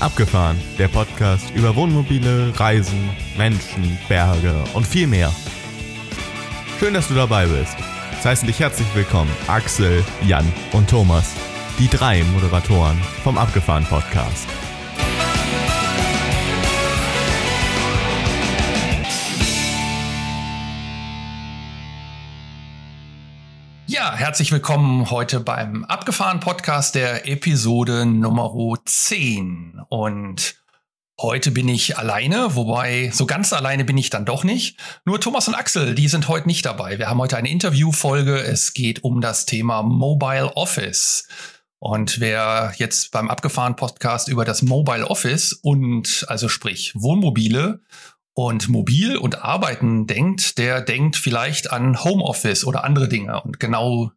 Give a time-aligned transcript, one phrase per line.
[0.00, 5.32] Abgefahren, der Podcast über Wohnmobile, Reisen, Menschen, Berge und viel mehr.
[6.78, 7.76] Schön, dass du dabei bist.
[8.18, 11.34] Es heißen dich herzlich willkommen Axel, Jan und Thomas,
[11.78, 14.46] die drei Moderatoren vom Abgefahren Podcast.
[24.18, 28.52] Herzlich willkommen heute beim Abgefahren Podcast der Episode Nummer
[28.84, 29.80] 10.
[29.90, 30.56] Und
[31.20, 34.76] heute bin ich alleine, wobei so ganz alleine bin ich dann doch nicht.
[35.04, 36.98] Nur Thomas und Axel, die sind heute nicht dabei.
[36.98, 38.40] Wir haben heute eine Interviewfolge.
[38.40, 41.28] Es geht um das Thema Mobile Office.
[41.78, 47.82] Und wer jetzt beim Abgefahren Podcast über das Mobile Office und also sprich Wohnmobile
[48.38, 53.42] und mobil und arbeiten denkt, der denkt vielleicht an Homeoffice oder andere Dinge.
[53.42, 54.12] Und genau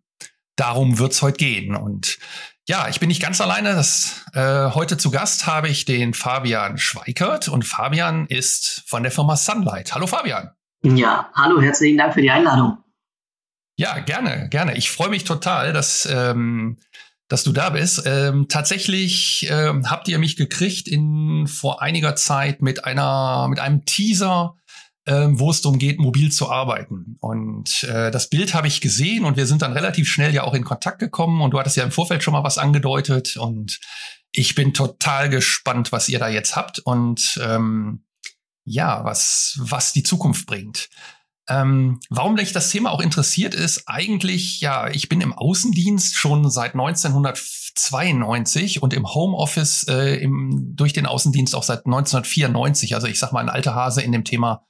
[0.55, 1.75] darum wird's heute gehen.
[1.75, 2.19] Und
[2.67, 3.73] ja, ich bin nicht ganz alleine.
[3.73, 9.11] Das, äh, heute zu Gast habe ich den Fabian Schweikert und Fabian ist von der
[9.11, 9.95] Firma Sunlight.
[9.95, 10.51] Hallo Fabian.
[10.83, 12.77] Ja, hallo, herzlichen Dank für die Einladung.
[13.75, 14.77] Ja, gerne, gerne.
[14.77, 16.77] Ich freue mich total, dass ähm,
[17.31, 18.03] dass du da bist.
[18.05, 23.85] Ähm, tatsächlich ähm, habt ihr mich gekriegt in vor einiger Zeit mit einer mit einem
[23.85, 24.57] Teaser,
[25.05, 27.15] ähm, wo es darum geht, mobil zu arbeiten.
[27.21, 30.53] Und äh, das Bild habe ich gesehen und wir sind dann relativ schnell ja auch
[30.53, 33.79] in Kontakt gekommen und du hattest ja im Vorfeld schon mal was angedeutet und
[34.33, 38.03] ich bin total gespannt, was ihr da jetzt habt und ähm,
[38.65, 40.89] ja, was was die Zukunft bringt.
[41.51, 46.49] Ähm, warum mich das Thema auch interessiert ist, eigentlich, ja, ich bin im Außendienst schon
[46.49, 52.95] seit 1992 und im Homeoffice äh, im, durch den Außendienst auch seit 1994.
[52.95, 54.65] Also ich sag mal ein alter Hase in dem Thema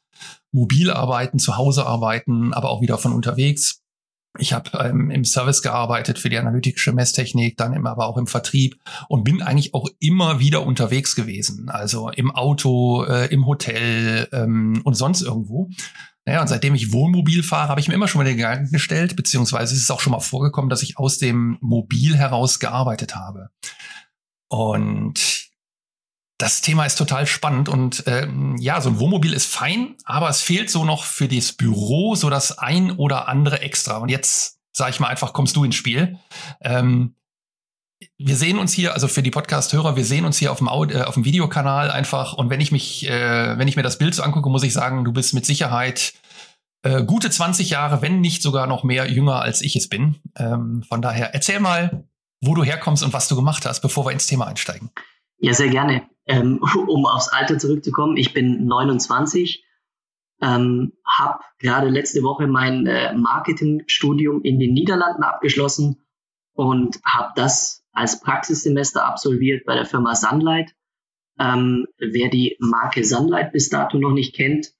[0.51, 3.81] Mobilarbeiten, zu Hause arbeiten, aber auch wieder von unterwegs.
[4.39, 8.27] Ich habe ähm, im Service gearbeitet für die analytische Messtechnik, dann immer aber auch im
[8.27, 8.77] Vertrieb
[9.09, 11.69] und bin eigentlich auch immer wieder unterwegs gewesen.
[11.69, 15.69] Also im Auto, äh, im Hotel ähm, und sonst irgendwo.
[16.25, 19.15] Naja, und seitdem ich Wohnmobil fahre, habe ich mir immer schon mal den Gedanken gestellt,
[19.15, 23.49] beziehungsweise ist es auch schon mal vorgekommen, dass ich aus dem Mobil heraus gearbeitet habe.
[24.47, 25.49] Und
[26.37, 30.41] das Thema ist total spannend und ähm, ja, so ein Wohnmobil ist fein, aber es
[30.41, 33.97] fehlt so noch für das Büro so das ein oder andere extra.
[33.97, 36.17] Und jetzt sage ich mal einfach, kommst du ins Spiel.
[36.61, 37.15] Ähm,
[38.17, 40.99] wir sehen uns hier, also für die Podcast-Hörer, wir sehen uns hier auf dem, Audio,
[40.99, 42.33] äh, auf dem Videokanal einfach.
[42.33, 45.03] Und wenn ich mich, äh, wenn ich mir das Bild so angucke, muss ich sagen,
[45.03, 46.13] du bist mit Sicherheit
[46.83, 50.15] äh, gute 20 Jahre, wenn nicht sogar noch mehr jünger als ich es bin.
[50.35, 52.05] Ähm, von daher, erzähl mal,
[52.41, 54.89] wo du herkommst und was du gemacht hast, bevor wir ins Thema einsteigen.
[55.37, 56.07] Ja, sehr gerne.
[56.25, 59.63] Ähm, um aufs Alter zurückzukommen, ich bin 29,
[60.41, 66.03] ähm, habe gerade letzte Woche mein äh, Marketingstudium in den Niederlanden abgeschlossen
[66.53, 70.73] und habe das als Praxissemester absolviert bei der Firma Sunlight.
[71.39, 74.73] Ähm, wer die Marke Sunlight bis dato noch nicht kennt,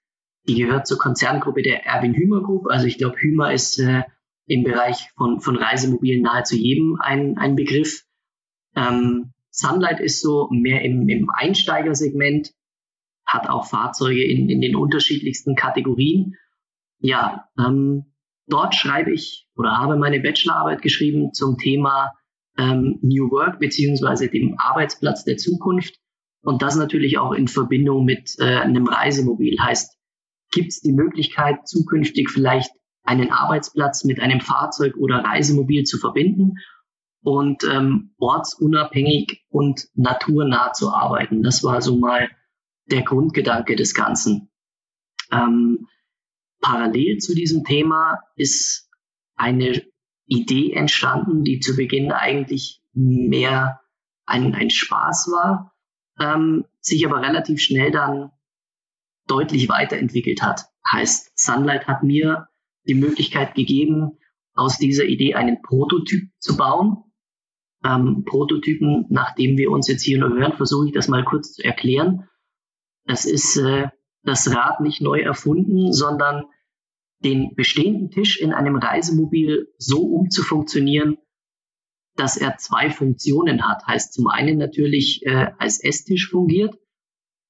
[0.47, 2.67] die gehört zur Konzerngruppe der Erwin Hümer Group.
[2.67, 4.03] Also ich glaube, Hümer ist äh,
[4.45, 8.03] im Bereich von, von Reisemobilen nahezu jedem ein, ein Begriff.
[8.75, 12.53] Ähm, Sunlight ist so mehr im, im Einsteigersegment,
[13.25, 16.35] hat auch Fahrzeuge in, in den unterschiedlichsten Kategorien.
[17.00, 18.13] Ja, ähm,
[18.47, 22.11] dort schreibe ich oder habe meine Bachelorarbeit geschrieben zum Thema
[22.61, 25.95] ähm, New Work beziehungsweise dem Arbeitsplatz der Zukunft.
[26.44, 29.59] Und das natürlich auch in Verbindung mit äh, einem Reisemobil.
[29.59, 29.97] Heißt,
[30.51, 32.71] gibt es die Möglichkeit, zukünftig vielleicht
[33.03, 36.55] einen Arbeitsplatz mit einem Fahrzeug oder Reisemobil zu verbinden
[37.23, 41.44] und ähm, ortsunabhängig und naturnah zu arbeiten.
[41.44, 42.29] Das war so mal
[42.88, 44.50] der Grundgedanke des Ganzen.
[45.31, 45.88] Ähm,
[46.59, 48.89] parallel zu diesem Thema ist
[49.35, 49.81] eine
[50.31, 53.81] Idee entstanden, die zu Beginn eigentlich mehr
[54.25, 55.75] ein, ein Spaß war,
[56.19, 58.31] ähm, sich aber relativ schnell dann
[59.28, 60.68] deutlich weiterentwickelt hat.
[60.90, 62.47] Heißt, Sunlight hat mir
[62.88, 64.18] die Möglichkeit gegeben,
[64.54, 67.04] aus dieser Idee einen Prototyp zu bauen.
[67.84, 71.63] Ähm, Prototypen, nachdem wir uns jetzt hier nur hören, versuche ich das mal kurz zu
[71.63, 72.30] erklären.
[73.06, 73.89] Das ist äh,
[74.24, 76.45] das Rad nicht neu erfunden, sondern
[77.23, 81.18] den bestehenden Tisch in einem Reisemobil so umzufunktionieren,
[82.15, 83.85] dass er zwei Funktionen hat.
[83.85, 86.75] Heißt zum einen natürlich äh, als Esstisch fungiert,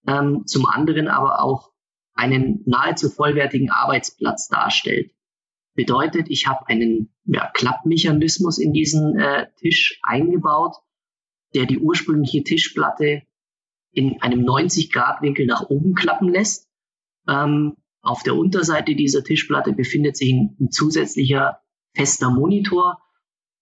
[0.07, 1.71] ähm, zum anderen aber auch
[2.13, 5.11] einen nahezu vollwertigen Arbeitsplatz darstellt.
[5.73, 10.75] Bedeutet, ich habe einen ja, Klappmechanismus in diesen äh, Tisch eingebaut,
[11.55, 13.23] der die ursprüngliche Tischplatte
[13.91, 16.69] in einem 90-Grad-Winkel nach oben klappen lässt.
[17.27, 21.61] Ähm, auf der Unterseite dieser Tischplatte befindet sich ein, ein zusätzlicher
[21.93, 22.99] fester Monitor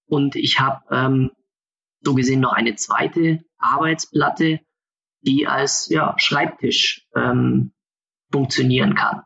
[0.05, 1.31] und ich habe ähm,
[2.01, 4.61] so gesehen noch eine zweite Arbeitsplatte,
[5.21, 7.73] die als ja, Schreibtisch ähm,
[8.31, 9.23] funktionieren kann.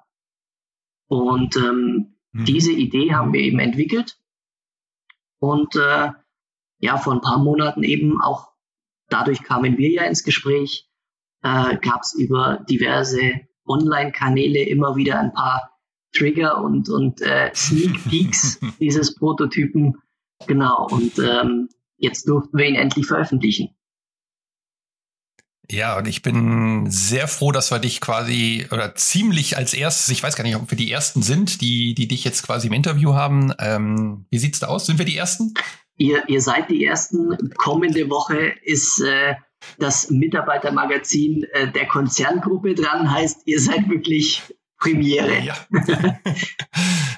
[1.08, 2.46] Und ähm, hm.
[2.46, 4.18] diese Idee haben wir eben entwickelt
[5.40, 6.12] und äh,
[6.80, 8.52] ja, vor ein paar Monaten eben auch,
[9.10, 10.90] dadurch kamen wir ja ins Gespräch,
[11.44, 15.74] äh, gab es über diverse Online-Kanäle immer wieder ein paar
[16.14, 19.96] Trigger und, und äh, Sneak Peeks dieses Prototypen.
[20.48, 23.70] Genau, und ähm, jetzt durften wir ihn endlich veröffentlichen.
[25.70, 30.22] Ja, und ich bin sehr froh, dass wir dich quasi oder ziemlich als erstes, ich
[30.22, 33.14] weiß gar nicht, ob wir die ersten sind, die, die dich jetzt quasi im Interview
[33.14, 33.54] haben.
[33.60, 34.86] Ähm, wie sieht's da aus?
[34.86, 35.54] Sind wir die ersten?
[35.96, 37.54] Ihr, ihr seid die ersten.
[37.56, 39.36] Kommende Woche ist äh,
[39.80, 44.42] das Mitarbeitermagazin äh, der Konzerngruppe dran, heißt, ihr seid wirklich
[44.84, 45.40] Premiere.
[45.40, 45.56] Ja.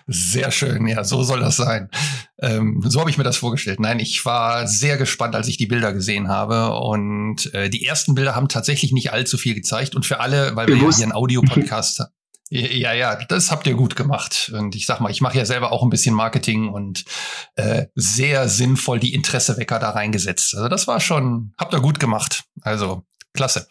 [0.07, 1.89] sehr schön, ja, so soll das sein.
[2.39, 3.80] Ähm, so habe ich mir das vorgestellt.
[3.80, 6.75] Nein, ich war sehr gespannt, als ich die Bilder gesehen habe.
[6.75, 9.95] Und äh, die ersten Bilder haben tatsächlich nicht allzu viel gezeigt.
[9.95, 10.81] Und für alle, weil Bewusst.
[10.81, 12.12] wir ja hier einen Audiopodcast haben.
[12.50, 14.51] Ja, ja, das habt ihr gut gemacht.
[14.53, 17.03] Und ich sag mal, ich mache ja selber auch ein bisschen Marketing und
[17.56, 20.56] äh, sehr sinnvoll die Interessewecker da reingesetzt.
[20.56, 22.44] Also das war schon, habt ihr gut gemacht.
[22.62, 23.03] Also
[23.33, 23.68] klasse.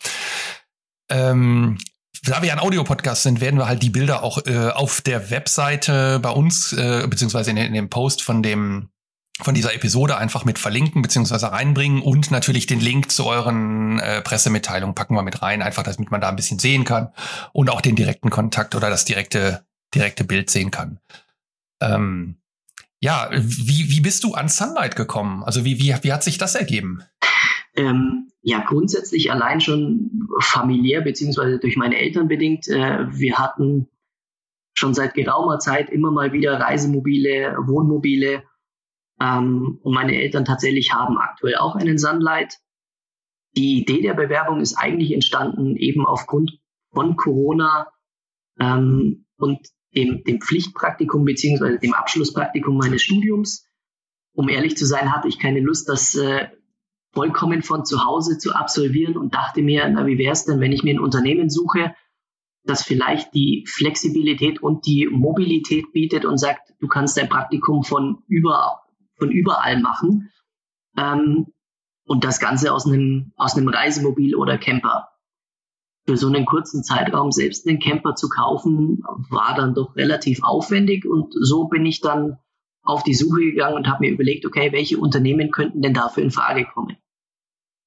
[1.09, 1.79] Ähm,
[2.25, 6.19] da wir ein Audiopodcast sind, werden wir halt die Bilder auch äh, auf der Webseite
[6.21, 8.89] bei uns, äh, beziehungsweise in, in dem Post von dem
[9.41, 14.23] von dieser Episode einfach mit verlinken beziehungsweise reinbringen und natürlich den Link zu euren äh,
[14.23, 17.13] Pressemitteilungen packen wir mit rein, einfach damit man da ein bisschen sehen kann
[17.53, 19.65] und auch den direkten Kontakt oder das direkte
[19.95, 20.99] direkte Bild sehen kann.
[21.81, 22.37] Ähm,
[23.01, 25.45] ja, wie, wie bist du an Sunlight gekommen?
[25.45, 27.03] Also wie, wie, wie hat sich das ergeben?
[27.77, 32.69] Ähm, ja, grundsätzlich allein schon familiär beziehungsweise durch meine Eltern bedingt.
[32.69, 33.89] Äh, wir hatten
[34.75, 38.43] schon seit geraumer Zeit immer mal wieder Reisemobile, Wohnmobile.
[39.25, 42.59] Ähm, und meine Eltern tatsächlich haben aktuell auch einen Sunlight.
[43.57, 46.59] Die Idee der Bewerbung ist eigentlich entstanden eben aufgrund
[46.93, 47.89] von Corona
[48.61, 49.61] ähm, und
[49.95, 53.67] dem, dem Pflichtpraktikum beziehungsweise dem Abschlusspraktikum meines Studiums.
[54.35, 56.49] Um ehrlich zu sein, hatte ich keine Lust, das äh,
[57.13, 60.73] vollkommen von zu Hause zu absolvieren und dachte mir, na, wie wäre es denn, wenn
[60.73, 61.95] ich mir ein Unternehmen suche,
[62.65, 68.25] das vielleicht die Flexibilität und die Mobilität bietet und sagt, du kannst dein Praktikum von,
[68.27, 68.84] über,
[69.17, 70.31] von überall machen
[70.97, 71.47] ähm,
[72.07, 75.09] und das Ganze aus einem, aus einem Reisemobil oder Camper.
[76.07, 81.07] Für so einen kurzen Zeitraum selbst einen Camper zu kaufen, war dann doch relativ aufwendig
[81.07, 82.39] und so bin ich dann
[82.83, 86.31] auf die Suche gegangen und habe mir überlegt, okay, welche Unternehmen könnten denn dafür in
[86.31, 86.99] Frage kommen?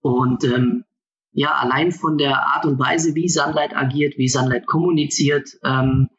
[0.01, 0.83] Und ähm,
[1.31, 6.09] ja, allein von der Art und Weise, wie Sunlight agiert, wie Sunlight kommuniziert, ähm,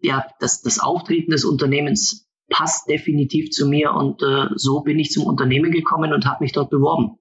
[0.00, 5.10] ja, das, das Auftreten des Unternehmens passt definitiv zu mir und äh, so bin ich
[5.10, 7.18] zum Unternehmen gekommen und habe mich dort beworben.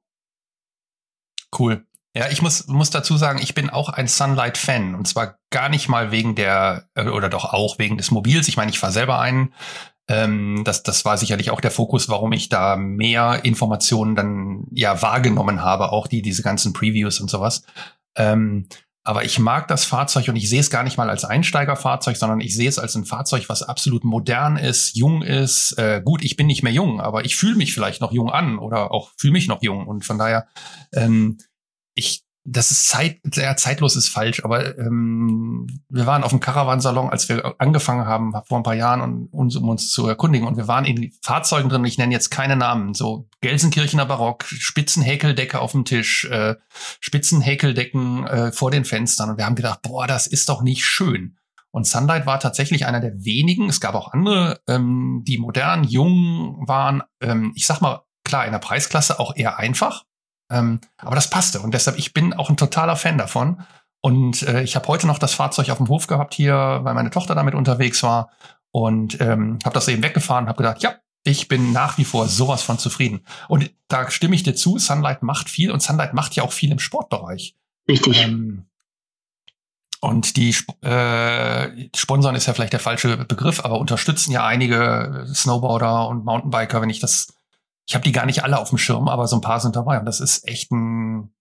[1.57, 1.85] Cool.
[2.15, 5.89] Ja, ich muss, muss dazu sagen, ich bin auch ein Sunlight-Fan und zwar gar nicht
[5.89, 8.47] mal wegen der, äh, oder doch auch wegen des Mobils.
[8.47, 9.53] Ich meine, ich fahre selber einen,
[10.07, 15.01] ähm, das, das war sicherlich auch der Fokus, warum ich da mehr Informationen dann ja
[15.01, 17.63] wahrgenommen habe, auch die, diese ganzen Previews und sowas.
[18.15, 18.67] Ähm,
[19.05, 22.41] aber ich mag das Fahrzeug und ich sehe es gar nicht mal als Einsteigerfahrzeug, sondern
[22.41, 25.77] ich sehe es als ein Fahrzeug, was absolut modern ist, jung ist.
[25.77, 28.57] Äh, gut, ich bin nicht mehr jung, aber ich fühle mich vielleicht noch jung an
[28.57, 29.85] oder auch fühle mich noch jung.
[29.85, 30.47] Und von daher,
[30.91, 31.37] ähm,
[31.93, 37.09] ich das ist Zeit, ja, zeitlos ist falsch, aber ähm, wir waren auf dem Caravansalon,
[37.09, 40.47] als wir angefangen haben vor ein paar Jahren, und, uns, um uns zu erkundigen.
[40.47, 45.59] Und wir waren in Fahrzeugen drin, ich nenne jetzt keine Namen, so Gelsenkirchener Barock, Spitzenhäkeldecke
[45.59, 46.55] auf dem Tisch, äh,
[46.99, 49.31] Spitzenhäkeldecken äh, vor den Fenstern.
[49.31, 51.37] Und wir haben gedacht, boah, das ist doch nicht schön.
[51.71, 53.67] Und Sunlight war tatsächlich einer der wenigen.
[53.69, 57.01] Es gab auch andere, ähm, die modern, jung waren.
[57.19, 60.04] Ähm, ich sag mal, klar, in der Preisklasse auch eher einfach.
[60.49, 63.63] Ähm, aber das passte und deshalb, ich bin auch ein totaler Fan davon.
[64.01, 67.09] Und äh, ich habe heute noch das Fahrzeug auf dem Hof gehabt hier, weil meine
[67.09, 68.29] Tochter damit unterwegs war
[68.71, 72.61] und ähm, habe das eben weggefahren, habe gedacht, ja, ich bin nach wie vor sowas
[72.61, 73.25] von zufrieden.
[73.47, 76.71] Und da stimme ich dir zu, Sunlight macht viel und Sunlight macht ja auch viel
[76.71, 77.55] im Sportbereich.
[77.89, 78.21] Richtig.
[78.21, 78.67] Ähm,
[80.01, 86.07] und die äh, Sponsoren ist ja vielleicht der falsche Begriff, aber unterstützen ja einige Snowboarder
[86.07, 87.34] und Mountainbiker, wenn ich das
[87.87, 89.99] ich habe die gar nicht alle auf dem Schirm, aber so ein paar sind dabei
[89.99, 91.33] und das ist echt ein,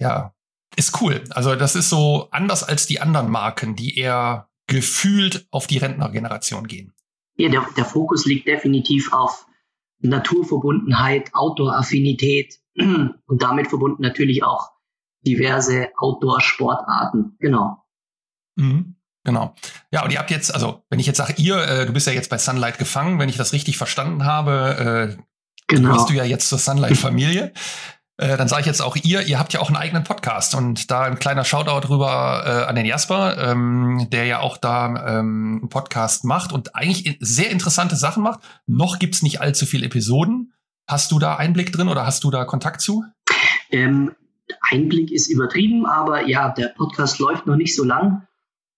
[0.00, 0.34] ja,
[0.76, 1.22] ist cool.
[1.30, 6.66] Also das ist so anders als die anderen Marken, die eher gefühlt auf die Rentnergeneration
[6.66, 6.92] gehen.
[7.36, 9.46] Ja, der, der Fokus liegt definitiv auf
[10.00, 14.70] Naturverbundenheit, Outdoor-Affinität und damit verbunden natürlich auch
[15.26, 17.36] diverse Outdoor-Sportarten.
[17.38, 17.82] Genau.
[18.56, 19.54] Mhm, genau.
[19.90, 22.12] Ja, und ihr habt jetzt, also wenn ich jetzt sage, ihr, äh, du bist ja
[22.12, 25.22] jetzt bei Sunlight gefangen, wenn ich das richtig verstanden habe, äh,
[25.68, 25.88] Genau.
[25.88, 27.52] Du hast du ja jetzt zur Sunlight-Familie.
[28.18, 30.90] Äh, dann sage ich jetzt auch ihr, ihr habt ja auch einen eigenen Podcast und
[30.90, 35.58] da ein kleiner Shoutout rüber äh, an den Jasper, ähm, der ja auch da ähm,
[35.60, 38.40] einen Podcast macht und eigentlich sehr interessante Sachen macht.
[38.66, 40.54] Noch gibt's nicht allzu viele Episoden.
[40.88, 43.04] Hast du da Einblick drin oder hast du da Kontakt zu?
[43.70, 44.12] Ähm,
[44.70, 48.26] Einblick ist übertrieben, aber ja, der Podcast läuft noch nicht so lang.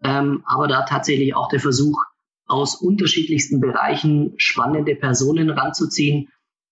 [0.02, 2.02] Ähm, aber da tatsächlich auch der Versuch,
[2.46, 6.28] aus unterschiedlichsten Bereichen spannende Personen ranzuziehen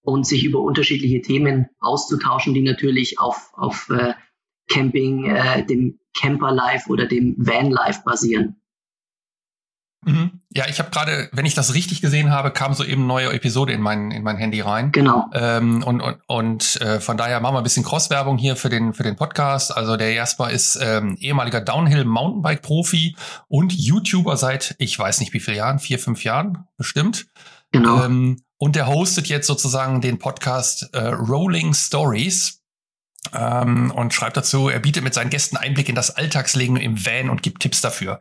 [0.07, 4.15] und sich über unterschiedliche Themen auszutauschen, die natürlich auf, auf äh,
[4.69, 8.57] Camping, äh, dem Camper-Life oder dem Van-Life basieren.
[10.05, 10.43] Mhm.
[10.55, 13.73] Ja, ich habe gerade, wenn ich das richtig gesehen habe, kam so eben neue Episode
[13.73, 14.93] in mein, in mein Handy rein.
[14.93, 15.29] Genau.
[15.35, 18.95] Ähm, und und, und äh, von daher machen wir ein bisschen Cross-Werbung hier für den,
[18.95, 19.77] für den Podcast.
[19.77, 23.17] Also der Jasper ist ähm, ehemaliger Downhill-Mountainbike-Profi
[23.49, 27.27] und YouTuber seit, ich weiß nicht wie viele Jahren, vier, fünf Jahren bestimmt.
[27.73, 28.05] Genau.
[28.05, 32.63] Ähm, und der hostet jetzt sozusagen den Podcast äh, Rolling Stories.
[33.33, 37.29] Ähm, und schreibt dazu, er bietet mit seinen Gästen Einblick in das Alltagsleben im Van
[37.29, 38.21] und gibt Tipps dafür.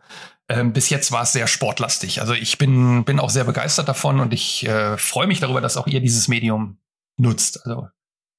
[0.50, 2.22] Ähm, bis jetzt war es sehr sportlastig.
[2.22, 5.78] Also ich bin, bin auch sehr begeistert davon und ich äh, freue mich darüber, dass
[5.78, 6.80] auch ihr dieses Medium
[7.18, 7.66] nutzt.
[7.66, 7.88] Also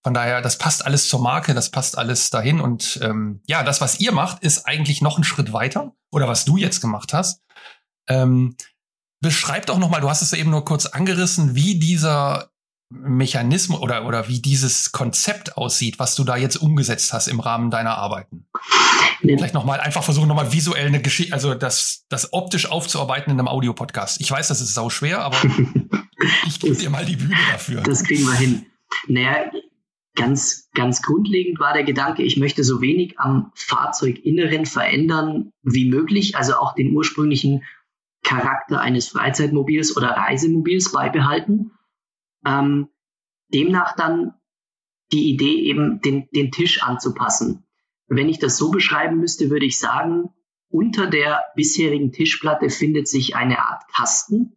[0.05, 2.61] von daher, das passt alles zur Marke, das passt alles dahin.
[2.61, 5.95] Und ähm, ja, das, was ihr macht, ist eigentlich noch ein Schritt weiter.
[6.13, 7.43] Oder was du jetzt gemacht hast.
[8.09, 8.57] Ähm,
[9.27, 12.51] beschreib doch noch mal, du hast es eben nur kurz angerissen, wie dieser
[12.91, 17.73] Mechanismus oder, oder wie dieses Konzept aussieht, was du da jetzt umgesetzt hast im Rahmen
[17.73, 18.47] deiner Arbeiten.
[19.23, 19.37] Nee.
[19.37, 23.49] Vielleicht nochmal einfach versuchen, nochmal visuell eine Geschichte, also das, das optisch aufzuarbeiten in einem
[23.49, 24.21] Audiopodcast.
[24.21, 25.37] Ich weiß, das ist sau schwer, aber
[26.47, 27.81] ich gebe dir mal die Bühne dafür.
[27.81, 28.67] Das kriegen wir hin.
[29.09, 29.51] Naja,
[30.15, 36.37] ganz, ganz grundlegend war der Gedanke, ich möchte so wenig am Fahrzeuginneren verändern wie möglich,
[36.37, 37.65] also auch den ursprünglichen
[38.27, 41.71] Charakter eines Freizeitmobils oder Reisemobils beibehalten
[42.45, 42.89] ähm,
[43.53, 44.35] demnach dann
[45.13, 47.65] die Idee eben, den, den Tisch anzupassen.
[48.09, 50.31] Wenn ich das so beschreiben müsste, würde ich sagen,
[50.69, 54.57] unter der bisherigen Tischplatte findet sich eine Art Kasten.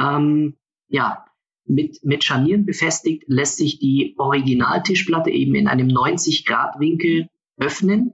[0.00, 0.56] Ähm,
[0.88, 1.24] ja,
[1.64, 8.12] mit, mit Scharnieren befestigt lässt sich die Originaltischplatte eben in einem 90-Grad-Winkel öffnen.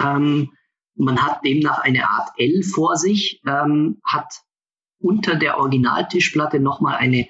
[0.00, 0.52] Ähm,
[0.94, 4.42] man hat demnach eine Art L vor sich, ähm, hat
[4.98, 7.26] unter der Originaltischplatte nochmal eine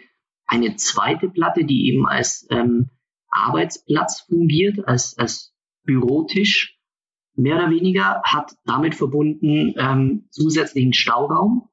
[0.53, 2.91] eine zweite Platte, die eben als ähm,
[3.31, 5.55] Arbeitsplatz fungiert, als, als
[5.85, 6.79] Bürotisch,
[7.35, 11.69] mehr oder weniger, hat damit verbunden ähm, zusätzlichen Stauraum.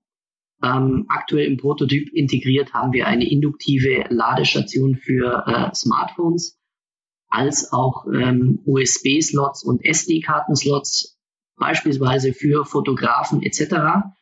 [0.64, 6.58] Ähm, aktuell im Prototyp integriert haben wir eine induktive Ladestation für äh, Smartphones,
[7.28, 11.19] als auch ähm, USB-Slots und SD-Kartenslots,
[11.60, 14.14] beispielsweise für Fotografen etc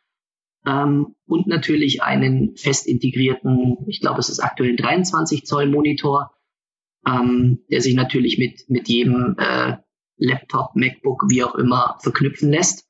[0.67, 6.31] ähm, und natürlich einen fest integrierten, ich glaube, es ist aktuell ein 23 Zoll Monitor,
[7.05, 9.77] ähm, der sich natürlich mit, mit jedem äh,
[10.17, 12.85] Laptop, MacBook, wie auch immer, verknüpfen lässt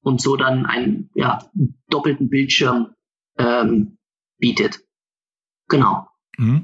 [0.00, 1.50] und so dann einen ja,
[1.90, 2.94] doppelten Bildschirm
[3.36, 3.98] ähm,
[4.38, 4.80] bietet.
[5.68, 6.06] Genau.
[6.38, 6.62] Mhm.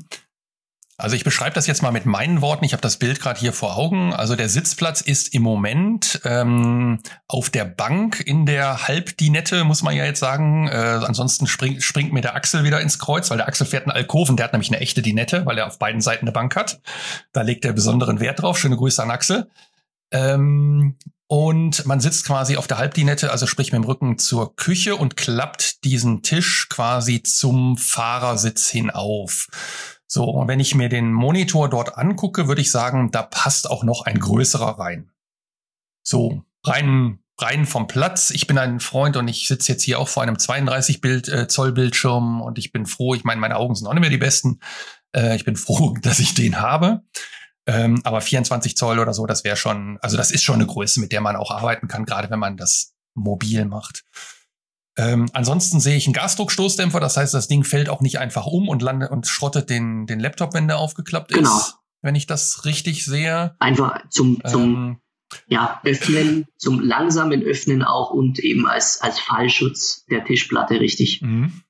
[0.97, 2.65] Also ich beschreibe das jetzt mal mit meinen Worten.
[2.65, 4.15] Ich habe das Bild gerade hier vor Augen.
[4.15, 9.97] Also der Sitzplatz ist im Moment ähm, auf der Bank in der Halbdinette, muss man
[9.97, 10.69] ja jetzt sagen.
[10.69, 13.97] Äh, ansonsten springt, springt mir der Axel wieder ins Kreuz, weil der Axel fährt einen
[13.97, 14.37] Alkoven.
[14.37, 16.81] Der hat nämlich eine echte Dinette, weil er auf beiden Seiten eine Bank hat.
[17.33, 18.57] Da legt er besonderen Wert drauf.
[18.59, 19.49] Schöne Grüße an Axel.
[20.13, 20.97] Ähm,
[21.27, 25.17] und man sitzt quasi auf der Halbdinette, also sprich mit dem Rücken zur Küche und
[25.17, 29.49] klappt diesen Tisch quasi zum Fahrersitz hin auf.
[30.07, 33.85] So, und wenn ich mir den Monitor dort angucke, würde ich sagen, da passt auch
[33.85, 35.11] noch ein größerer rein.
[36.03, 38.31] So, rein, rein vom Platz.
[38.31, 41.49] Ich bin ein Freund und ich sitze jetzt hier auch vor einem 32 Bild, äh,
[41.49, 43.15] Zoll Bildschirm und ich bin froh.
[43.15, 44.61] Ich meine, meine Augen sind auch nicht mehr die besten.
[45.13, 47.03] Äh, ich bin froh, dass ich den habe.
[47.67, 51.01] Ähm, aber 24 Zoll oder so, das wäre schon, also das ist schon eine Größe,
[51.01, 54.05] mit der man auch arbeiten kann, gerade wenn man das mobil macht.
[54.97, 58.69] Ähm, ansonsten sehe ich einen Gasdruckstoßdämpfer, das heißt, das Ding fällt auch nicht einfach um
[58.69, 61.39] und landet und schrottet den, den Laptop, wenn der aufgeklappt ist.
[61.39, 61.63] Genau.
[62.03, 63.57] Wenn ich das richtig sehe.
[63.59, 65.01] Einfach zum, zum ähm,
[65.49, 71.23] ja, Öffnen, zum langsamen Öffnen auch und eben als, als Fallschutz der Tischplatte, richtig.
[71.23, 71.63] Mhm.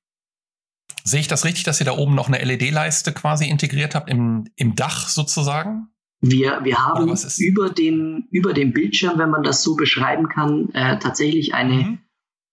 [1.05, 4.49] Sehe ich das richtig, dass ihr da oben noch eine LED-Leiste quasi integriert habt im,
[4.57, 5.89] im Dach sozusagen?
[6.21, 10.99] Wir, wir haben über dem, über dem Bildschirm, wenn man das so beschreiben kann, äh,
[10.99, 11.99] tatsächlich eine mhm.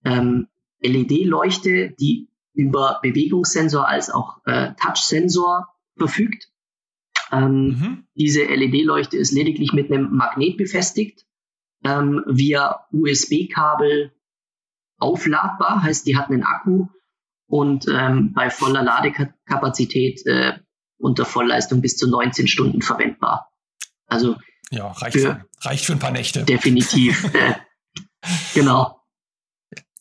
[0.04, 0.48] ähm,
[0.82, 6.50] LED-Leuchte, die über Bewegungssensor als auch äh, Touch-Sensor verfügt.
[7.32, 8.08] Ähm, mhm.
[8.16, 11.26] Diese LED-Leuchte ist lediglich mit einem Magnet befestigt,
[11.84, 14.12] ähm, via USB-Kabel
[14.98, 16.88] aufladbar, heißt, die hat einen Akku
[17.48, 20.60] und ähm, bei voller Ladekapazität äh,
[20.98, 23.52] unter Vollleistung bis zu 19 Stunden verwendbar.
[24.06, 24.38] Also
[24.70, 26.44] ja, reicht für, reicht für ein paar Nächte.
[26.44, 27.34] Definitiv.
[27.34, 27.56] äh,
[28.54, 29.01] genau.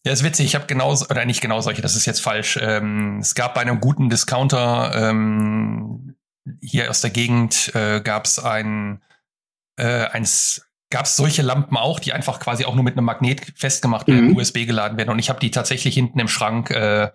[0.04, 0.47] Ja, ist witzig.
[0.47, 2.59] Ich habe genau, oder nicht genau solche, das ist jetzt falsch.
[2.61, 6.16] Ähm, es gab bei einem guten Discounter ähm,
[6.62, 9.02] hier aus der Gegend äh, gab es ein,
[9.76, 13.52] äh, eins, gab es solche Lampen auch, die einfach quasi auch nur mit einem Magnet
[13.57, 14.37] festgemacht werden, mhm.
[14.37, 15.11] USB geladen werden.
[15.11, 16.71] Und ich habe die tatsächlich hinten im Schrank.
[16.71, 17.11] Äh,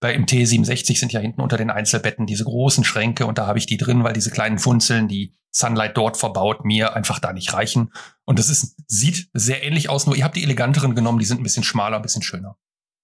[0.00, 3.58] bei im T67 sind ja hinten unter den Einzelbetten diese großen Schränke und da habe
[3.58, 7.52] ich die drin, weil diese kleinen Funzeln, die Sunlight dort verbaut, mir einfach da nicht
[7.52, 7.92] reichen.
[8.24, 11.40] Und das ist, sieht sehr ähnlich aus, nur ihr habt die eleganteren genommen, die sind
[11.40, 12.56] ein bisschen schmaler, ein bisschen schöner.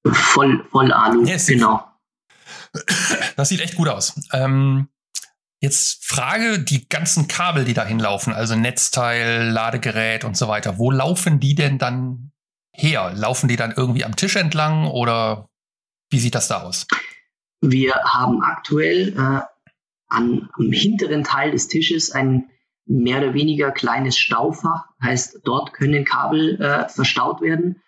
[0.07, 1.85] Voll, voll Alu, ja, genau.
[3.37, 4.19] Das sieht echt gut aus.
[4.33, 4.89] Ähm,
[5.61, 10.91] jetzt Frage, die ganzen Kabel, die da hinlaufen, also Netzteil, Ladegerät und so weiter, wo
[10.91, 12.33] laufen die denn dann
[12.73, 13.13] her?
[13.15, 15.49] Laufen die dann irgendwie am Tisch entlang oder
[16.11, 16.87] wie sieht das da aus?
[17.61, 19.41] Wir haben aktuell äh,
[20.09, 22.49] an, am hinteren Teil des Tisches ein
[22.87, 24.85] mehr oder weniger kleines Staufach.
[25.03, 27.83] Heißt, dort können Kabel äh, verstaut werden.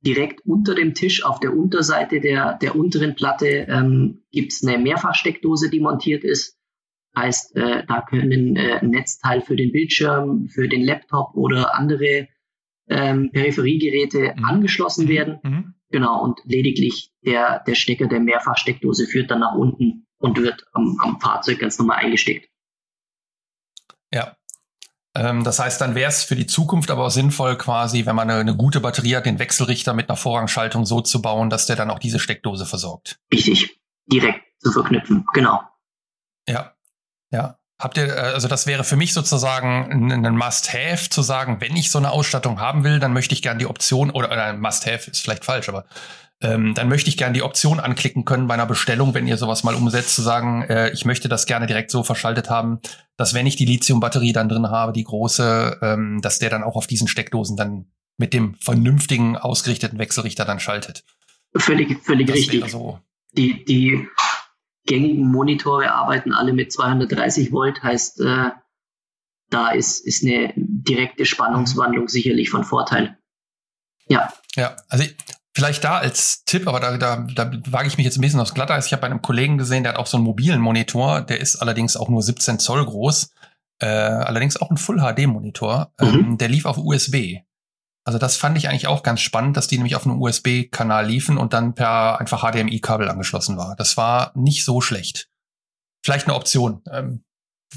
[0.00, 4.78] Direkt unter dem Tisch auf der Unterseite der, der unteren Platte ähm, gibt es eine
[4.78, 6.56] Mehrfachsteckdose, die montiert ist.
[7.16, 12.28] Heißt, äh, da können äh, Netzteil für den Bildschirm, für den Laptop oder andere
[12.88, 14.44] ähm, Peripheriegeräte mhm.
[14.44, 15.08] angeschlossen mhm.
[15.08, 15.38] werden.
[15.42, 15.74] Mhm.
[15.90, 20.98] Genau, und lediglich der, der Stecker der Mehrfachsteckdose führt dann nach unten und wird am,
[21.00, 22.50] am Fahrzeug ganz normal eingesteckt.
[24.12, 24.36] Ja.
[25.14, 28.30] Ähm, das heißt, dann wäre es für die Zukunft aber auch sinnvoll, quasi, wenn man
[28.30, 31.76] eine, eine, gute Batterie hat, den Wechselrichter mit einer Vorrangschaltung so zu bauen, dass der
[31.76, 33.18] dann auch diese Steckdose versorgt.
[33.32, 35.62] Richtig, direkt zu verknüpfen, genau.
[36.46, 36.74] Ja,
[37.30, 37.57] ja.
[37.80, 41.90] Habt ihr, äh, also das wäre für mich sozusagen ein Must-Have zu sagen, wenn ich
[41.90, 45.20] so eine Ausstattung haben will, dann möchte ich gerne die Option, oder, oder Must-Have ist
[45.20, 45.84] vielleicht falsch, aber
[46.40, 49.64] ähm, dann möchte ich gerne die Option anklicken können bei einer Bestellung, wenn ihr sowas
[49.64, 52.78] mal umsetzt, zu sagen, äh, ich möchte das gerne direkt so verschaltet haben,
[53.16, 56.76] dass wenn ich die Lithium-Batterie dann drin habe, die große, ähm, dass der dann auch
[56.76, 57.86] auf diesen Steckdosen dann
[58.18, 61.04] mit dem vernünftigen ausgerichteten Wechselrichter dann schaltet.
[61.56, 62.68] Völlig, völlig richtig.
[62.70, 63.00] So.
[63.32, 64.06] Die, die
[64.88, 68.50] gängigen Monitore arbeiten alle mit 230 Volt, heißt, äh,
[69.50, 72.08] da ist, ist eine direkte Spannungswandlung mhm.
[72.08, 73.16] sicherlich von Vorteil.
[74.08, 74.32] Ja.
[74.56, 75.16] Ja, also ich,
[75.58, 78.54] Vielleicht da als Tipp, aber da, da, da wage ich mich jetzt ein bisschen aufs
[78.54, 78.86] Glatteis.
[78.86, 81.56] Ich habe bei einem Kollegen gesehen, der hat auch so einen mobilen Monitor, der ist
[81.56, 83.32] allerdings auch nur 17 Zoll groß,
[83.80, 85.92] äh, allerdings auch ein Full-HD-Monitor.
[86.00, 86.06] Mhm.
[86.06, 87.38] Ähm, der lief auf USB.
[88.08, 91.36] Also das fand ich eigentlich auch ganz spannend, dass die nämlich auf einem USB-Kanal liefen
[91.36, 93.76] und dann per einfach HDMI-Kabel angeschlossen war.
[93.76, 95.28] Das war nicht so schlecht.
[96.02, 96.80] Vielleicht eine Option.
[96.90, 97.22] Ähm,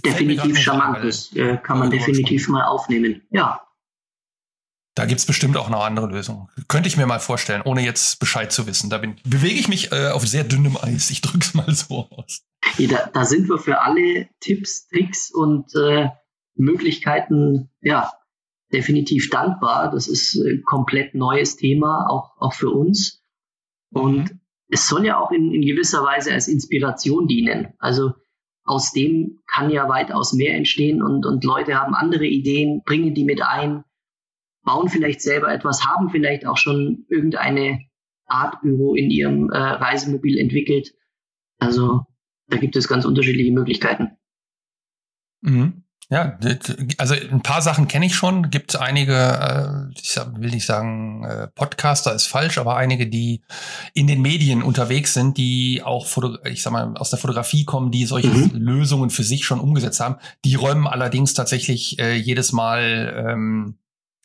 [0.06, 1.04] definitiv charmant.
[1.04, 3.24] Das äh, kann man definitiv mal aufnehmen.
[3.30, 3.60] Ja.
[4.96, 6.48] Da gibt's bestimmt auch noch andere Lösungen.
[6.70, 8.90] Könnte ich mir mal vorstellen, ohne jetzt Bescheid zu wissen.
[8.90, 11.10] Da bin, bewege ich mich äh, auf sehr dünnem Eis.
[11.10, 12.42] Ich drück's mal so aus.
[12.78, 16.08] Ja, da, da, sind wir für alle Tipps, Tricks und äh,
[16.56, 18.10] Möglichkeiten ja
[18.74, 19.92] definitiv dankbar.
[19.92, 23.24] Das ist ein äh, komplett neues Thema, auch, auch für uns.
[23.92, 24.40] Und mhm.
[24.70, 27.74] es soll ja auch in, in gewisser Weise als Inspiration dienen.
[27.80, 28.14] Also
[28.64, 33.26] aus dem kann ja weitaus mehr entstehen und, und Leute haben andere Ideen, bringen die
[33.26, 33.84] mit ein
[34.64, 37.86] bauen vielleicht selber etwas, haben vielleicht auch schon irgendeine
[38.26, 40.94] Art Büro in ihrem äh, Reisemobil entwickelt.
[41.58, 42.06] Also
[42.48, 44.18] da gibt es ganz unterschiedliche Möglichkeiten.
[45.42, 45.81] Mhm.
[46.12, 46.38] Ja,
[46.98, 48.50] also ein paar Sachen kenne ich schon.
[48.50, 53.44] Gibt einige, äh, ich will nicht sagen, äh, Podcaster ist falsch, aber einige, die
[53.94, 56.06] in den Medien unterwegs sind, die auch,
[56.44, 58.52] ich sag mal, aus der Fotografie kommen, die solche mhm.
[58.54, 60.18] Lösungen für sich schon umgesetzt haben.
[60.44, 63.78] Die räumen allerdings tatsächlich äh, jedes Mal ähm,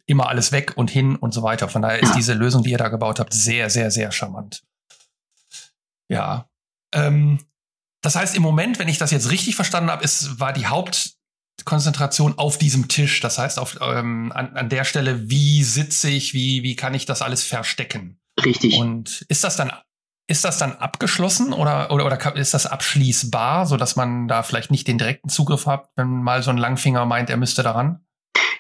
[0.07, 1.69] immer alles weg und hin und so weiter.
[1.69, 4.65] Von daher ist diese Lösung, die ihr da gebaut habt, sehr, sehr, sehr charmant.
[6.09, 6.49] Ja.
[6.93, 7.39] Ähm,
[8.01, 10.67] das heißt, im Moment, wenn ich das jetzt richtig verstanden habe, ist, war die
[11.59, 13.21] Hauptkonzentration auf diesem Tisch.
[13.21, 17.07] Das heißt, auf, ähm, an, an der Stelle, wie sitze ich, wie, wie kann ich
[17.07, 18.19] das alles verstecken?
[18.45, 18.79] Richtig.
[18.79, 19.73] Und ist das dann
[20.29, 24.73] ist das dann abgeschlossen oder, oder, oder ist das abschließbar, so dass man da vielleicht
[24.73, 28.01] nicht den direkten Zugriff hat, wenn mal so ein Langfinger meint, er müsste daran?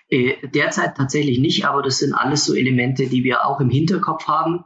[0.08, 4.28] Äh, derzeit tatsächlich nicht, aber das sind alles so Elemente, die wir auch im Hinterkopf
[4.28, 4.62] haben.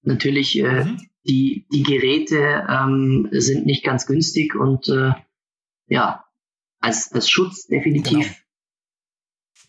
[0.00, 1.02] Natürlich, äh, mhm.
[1.24, 5.12] die, die Geräte ähm, sind nicht ganz günstig und äh,
[5.88, 6.24] ja,
[6.80, 8.42] als, als Schutz definitiv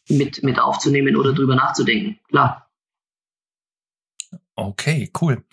[0.07, 0.23] genau.
[0.23, 2.69] mit, mit aufzunehmen oder drüber nachzudenken, klar.
[4.55, 5.43] Okay, cool.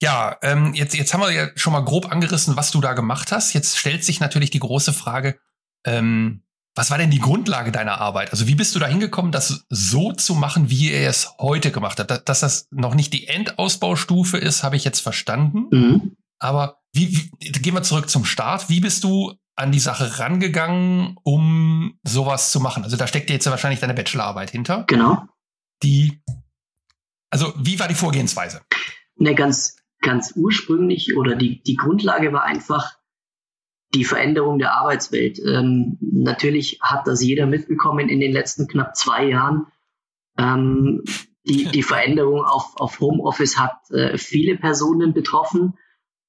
[0.00, 3.32] Ja, ähm, jetzt, jetzt haben wir ja schon mal grob angerissen, was du da gemacht
[3.32, 3.52] hast.
[3.52, 5.38] Jetzt stellt sich natürlich die große Frage,
[5.84, 6.42] ähm,
[6.74, 8.30] was war denn die Grundlage deiner Arbeit?
[8.30, 11.98] Also wie bist du da hingekommen, das so zu machen, wie er es heute gemacht
[11.98, 12.28] hat?
[12.28, 15.66] Dass das noch nicht die Endausbaustufe ist, habe ich jetzt verstanden.
[15.72, 16.16] Mhm.
[16.38, 18.70] Aber wie, wie, gehen wir zurück zum Start.
[18.70, 22.84] Wie bist du an die Sache rangegangen, um sowas zu machen?
[22.84, 24.84] Also da steckt jetzt wahrscheinlich deine Bachelorarbeit hinter.
[24.86, 25.24] Genau.
[25.82, 26.22] Die,
[27.30, 28.62] also wie war die Vorgehensweise?
[29.16, 32.98] Ne, ganz, ganz ursprünglich oder die, die Grundlage war einfach
[33.94, 35.38] die Veränderung der Arbeitswelt.
[35.38, 39.66] Ähm, natürlich hat das jeder mitbekommen in den letzten knapp zwei Jahren.
[40.36, 41.02] Ähm,
[41.44, 45.78] die, die Veränderung auf, auf Homeoffice hat äh, viele Personen betroffen.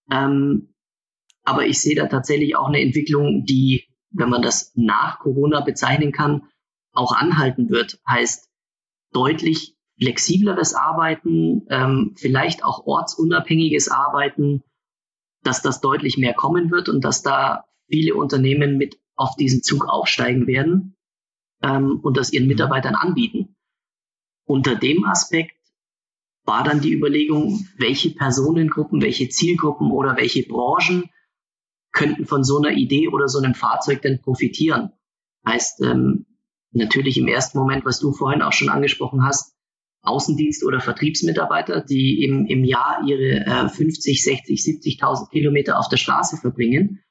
[0.10, 0.74] Ähm,
[1.44, 6.12] aber ich sehe da tatsächlich auch eine Entwicklung, die, wenn man das nach Corona bezeichnen
[6.12, 6.44] kann,
[6.94, 8.00] auch anhalten wird.
[8.08, 8.50] Heißt
[9.12, 14.64] deutlich flexibleres Arbeiten, ähm, vielleicht auch ortsunabhängiges Arbeiten,
[15.44, 19.88] dass das deutlich mehr kommen wird und dass da viele Unternehmen mit auf diesen Zug
[19.88, 20.96] aufsteigen werden
[21.62, 22.50] ähm, und das ihren mhm.
[22.50, 23.56] Mitarbeitern anbieten.
[24.46, 25.56] Unter dem Aspekt
[26.46, 31.10] war dann die Überlegung, welche Personengruppen, welche Zielgruppen oder welche Branchen
[31.92, 34.92] könnten von so einer Idee oder so einem Fahrzeug denn profitieren.
[35.48, 36.26] Heißt, ähm,
[36.72, 39.56] natürlich im ersten Moment, was du vorhin auch schon angesprochen hast,
[40.04, 45.98] Außendienst- oder Vertriebsmitarbeiter, die im, im Jahr ihre äh, 50, 60, 70.000 Kilometer auf der
[45.98, 47.04] Straße verbringen,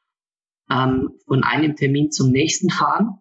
[0.70, 3.18] ähm, von einem Termin zum nächsten fahren.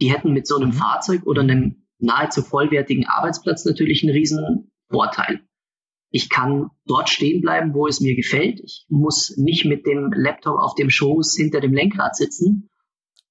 [0.00, 0.74] Die hätten mit so einem mhm.
[0.74, 5.40] Fahrzeug oder einem nahezu vollwertigen Arbeitsplatz natürlich einen riesen Vorteil.
[6.14, 8.60] Ich kann dort stehen bleiben, wo es mir gefällt.
[8.60, 12.70] Ich muss nicht mit dem Laptop auf dem Schoß hinter dem Lenkrad sitzen,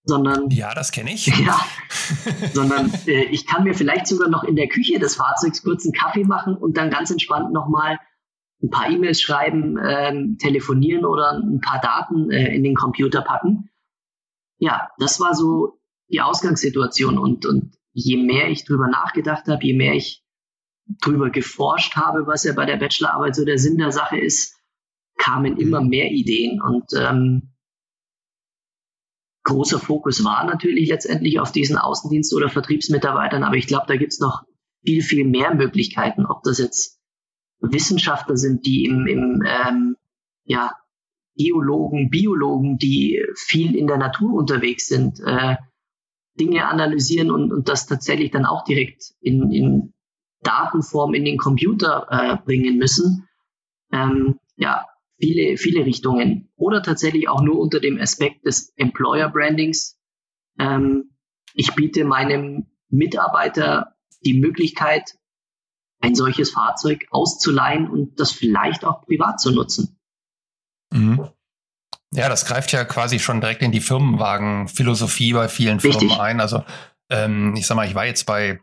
[0.04, 1.28] sondern ja, das kenne ich.
[1.46, 1.62] Ja,
[2.54, 5.94] sondern äh, ich kann mir vielleicht sogar noch in der Küche des Fahrzeugs kurz einen
[5.94, 8.00] Kaffee machen und dann ganz entspannt nochmal
[8.62, 13.70] ein paar E-Mails schreiben, ähm, telefonieren oder ein paar Daten äh, in den Computer packen.
[14.58, 19.74] Ja, das war so die Ausgangssituation und, und je mehr ich drüber nachgedacht habe, je
[19.74, 20.23] mehr ich
[20.86, 24.60] drüber geforscht habe, was ja bei der Bachelorarbeit so der Sinn der Sache ist,
[25.18, 25.90] kamen immer mhm.
[25.90, 26.62] mehr Ideen.
[26.62, 27.54] Und ähm,
[29.44, 34.14] großer Fokus war natürlich letztendlich auf diesen Außendienst- oder Vertriebsmitarbeitern, aber ich glaube, da gibt
[34.14, 34.44] es noch
[34.86, 37.00] viel, viel mehr Möglichkeiten, ob das jetzt
[37.60, 39.96] Wissenschaftler sind, die im, im ähm,
[40.44, 40.72] ja,
[41.36, 45.56] Geologen, Biologen, die viel in der Natur unterwegs sind, äh,
[46.40, 49.94] Dinge analysieren und, und das tatsächlich dann auch direkt in, in
[50.44, 53.28] Datenform in den Computer äh, bringen müssen.
[53.92, 54.86] Ähm, ja,
[55.20, 56.50] viele, viele Richtungen.
[56.56, 59.98] Oder tatsächlich auch nur unter dem Aspekt des Employer Brandings.
[60.60, 61.12] Ähm,
[61.54, 65.16] ich biete meinem Mitarbeiter die Möglichkeit,
[66.00, 69.98] ein solches Fahrzeug auszuleihen und das vielleicht auch privat zu nutzen.
[70.92, 71.30] Mhm.
[72.14, 76.20] Ja, das greift ja quasi schon direkt in die Firmenwagen-Philosophie bei vielen Firmen Richtig.
[76.20, 76.40] ein.
[76.40, 76.64] Also
[77.10, 78.60] ähm, ich sag mal, ich war jetzt bei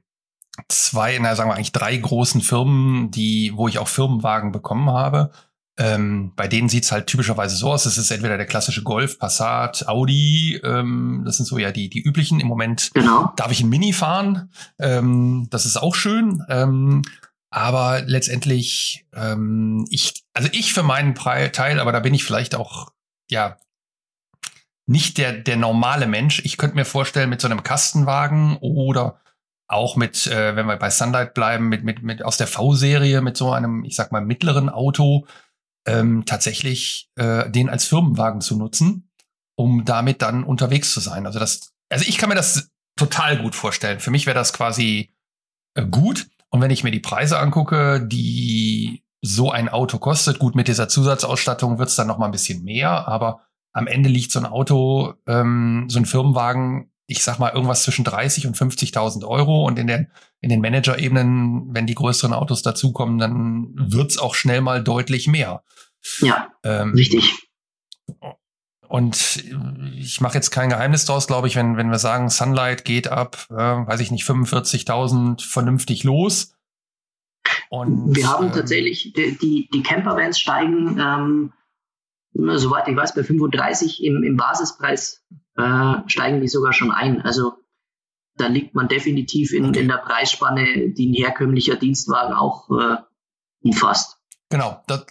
[0.68, 5.30] zwei, na sagen wir eigentlich drei großen Firmen, die, wo ich auch Firmenwagen bekommen habe.
[5.78, 7.86] Ähm, bei denen sieht's halt typischerweise so aus.
[7.86, 10.60] Es ist entweder der klassische Golf, Passat, Audi.
[10.62, 12.38] Ähm, das sind so ja die, die üblichen.
[12.40, 13.32] Im Moment genau.
[13.36, 14.50] darf ich ein Mini fahren.
[14.78, 16.44] Ähm, das ist auch schön.
[16.50, 17.02] Ähm,
[17.50, 22.92] aber letztendlich, ähm, ich, also ich für meinen Teil, aber da bin ich vielleicht auch,
[23.30, 23.56] ja,
[24.86, 26.42] nicht der, der normale Mensch.
[26.44, 29.20] Ich könnte mir vorstellen, mit so einem Kastenwagen oder
[29.70, 33.36] auch mit, äh, wenn wir bei Sunlight bleiben, mit, mit, mit aus der V-Serie, mit
[33.36, 35.26] so einem, ich sag mal, mittleren Auto,
[35.86, 39.10] ähm, tatsächlich äh, den als Firmenwagen zu nutzen,
[39.56, 41.24] um damit dann unterwegs zu sein.
[41.24, 44.00] Also das, also ich kann mir das total gut vorstellen.
[44.00, 45.14] Für mich wäre das quasi
[45.74, 46.26] äh, gut.
[46.50, 50.88] Und wenn ich mir die Preise angucke, die so ein Auto kostet, gut mit dieser
[50.88, 55.14] Zusatzausstattung wird's dann noch mal ein bisschen mehr, aber am Ende liegt so ein Auto,
[55.28, 59.88] ähm, so ein Firmenwagen, ich sag mal irgendwas zwischen 30 und 50.000 Euro und in
[59.88, 65.26] den in den Manager-Ebenen, wenn die größeren Autos dazukommen, dann wird's auch schnell mal deutlich
[65.26, 65.64] mehr.
[66.20, 67.34] Ja, ähm, richtig.
[68.88, 69.44] Und
[69.96, 73.46] ich mache jetzt kein Geheimnis draus, glaube ich, wenn, wenn wir sagen, Sunlight geht ab,
[73.50, 76.54] äh, weiß ich nicht, 45.000 vernünftig los.
[77.68, 81.52] Und, wir haben ähm, tatsächlich, die, die, die Campervans steigen, ähm,
[82.32, 85.22] soweit ich weiß, bei 35 im, im Basispreis
[85.56, 87.22] äh, steigen die sogar schon ein.
[87.22, 87.54] Also
[88.36, 92.96] da liegt man definitiv in, in der Preisspanne, die ein herkömmlicher Dienstwagen auch äh,
[93.62, 94.18] umfasst.
[94.48, 95.06] Genau, das,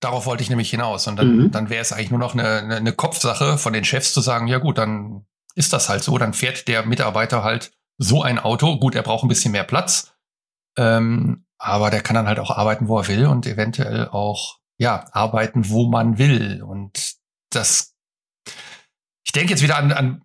[0.00, 1.06] darauf wollte ich nämlich hinaus.
[1.06, 1.50] Und dann, mhm.
[1.50, 4.58] dann wäre es eigentlich nur noch eine, eine Kopfsache von den Chefs zu sagen, ja
[4.58, 8.78] gut, dann ist das halt so, dann fährt der Mitarbeiter halt so ein Auto.
[8.78, 10.14] Gut, er braucht ein bisschen mehr Platz,
[10.76, 15.06] ähm, aber der kann dann halt auch arbeiten, wo er will und eventuell auch ja
[15.12, 16.62] arbeiten, wo man will.
[16.62, 17.14] Und
[17.50, 17.93] das,
[19.24, 20.22] ich denke jetzt wieder an, an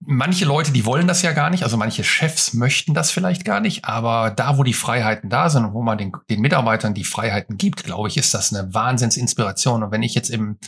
[0.00, 3.60] manche Leute, die wollen das ja gar nicht, also manche Chefs möchten das vielleicht gar
[3.60, 7.04] nicht, aber da, wo die Freiheiten da sind und wo man den, den Mitarbeitern die
[7.04, 9.82] Freiheiten gibt, glaube ich, ist das eine Wahnsinnsinspiration.
[9.82, 10.58] Und wenn ich jetzt im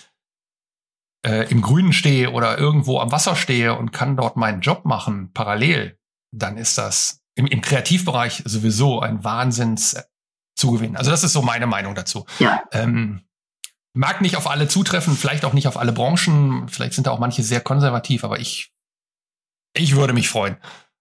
[1.27, 5.33] äh, im Grünen stehe oder irgendwo am Wasser stehe und kann dort meinen Job machen,
[5.33, 5.99] parallel,
[6.33, 9.97] dann ist das im, im Kreativbereich sowieso ein Wahnsinns
[10.57, 10.97] Zugewinn.
[10.97, 12.25] Also das ist so meine Meinung dazu.
[12.39, 12.63] Ja.
[12.73, 13.26] Ähm,
[13.97, 17.19] mag nicht auf alle zutreffen, vielleicht auch nicht auf alle Branchen, vielleicht sind da auch
[17.19, 18.73] manche sehr konservativ, aber ich,
[19.75, 20.57] ich würde mich freuen.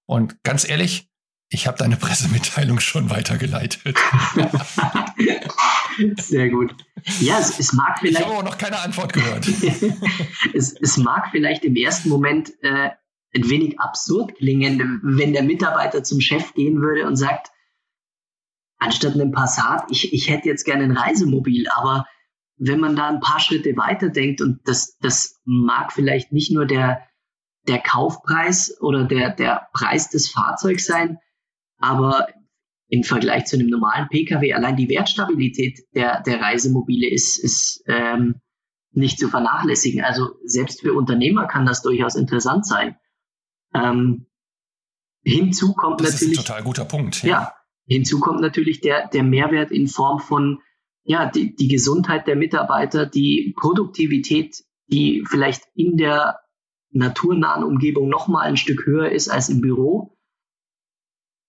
[0.05, 1.09] Und ganz ehrlich,
[1.49, 3.97] ich habe deine Pressemitteilung schon weitergeleitet.
[6.17, 6.75] Sehr gut.
[7.21, 8.19] Ja, es, es mag vielleicht.
[8.19, 9.47] Ich habe aber noch keine Antwort gehört.
[10.53, 12.89] es, es mag vielleicht im ersten Moment äh,
[13.35, 17.51] ein wenig absurd klingen, wenn der Mitarbeiter zum Chef gehen würde und sagt,
[18.77, 22.05] anstatt einem Passat, ich, ich hätte jetzt gerne ein Reisemobil, aber
[22.57, 26.65] wenn man da ein paar Schritte weiter denkt und das, das mag vielleicht nicht nur
[26.65, 27.01] der,
[27.67, 31.17] der Kaufpreis oder der, der Preis des Fahrzeugs sein,
[31.77, 32.27] aber
[32.87, 38.41] im Vergleich zu einem normalen Pkw allein die Wertstabilität der, der Reisemobile ist, ist ähm,
[38.91, 40.03] nicht zu vernachlässigen.
[40.03, 42.95] Also selbst für Unternehmer kann das durchaus interessant sein.
[43.73, 44.27] Ähm,
[45.23, 46.37] hinzu kommt das natürlich.
[46.37, 47.23] Das ist ein total guter Punkt.
[47.23, 47.53] Ja, ja
[47.87, 50.61] hinzu kommt natürlich der, der Mehrwert in Form von
[51.05, 56.39] ja, die, die Gesundheit der Mitarbeiter, die Produktivität, die vielleicht in der
[56.91, 60.17] naturnahen Umgebung noch mal ein Stück höher ist als im Büro.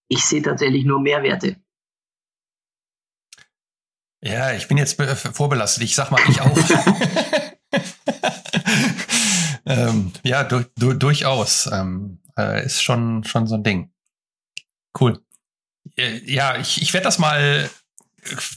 [0.09, 1.57] Ich sehe tatsächlich nur Mehrwerte.
[4.21, 5.01] Ja, ich bin jetzt
[5.35, 5.85] vorbelastet.
[5.85, 6.57] Ich sag mal, ich auch.
[9.67, 11.71] ähm, ja, du, du, durchaus.
[11.73, 13.93] Ähm, äh, ist schon, schon so ein Ding.
[14.99, 15.21] Cool.
[15.97, 17.71] Äh, ja, ich, ich werde das mal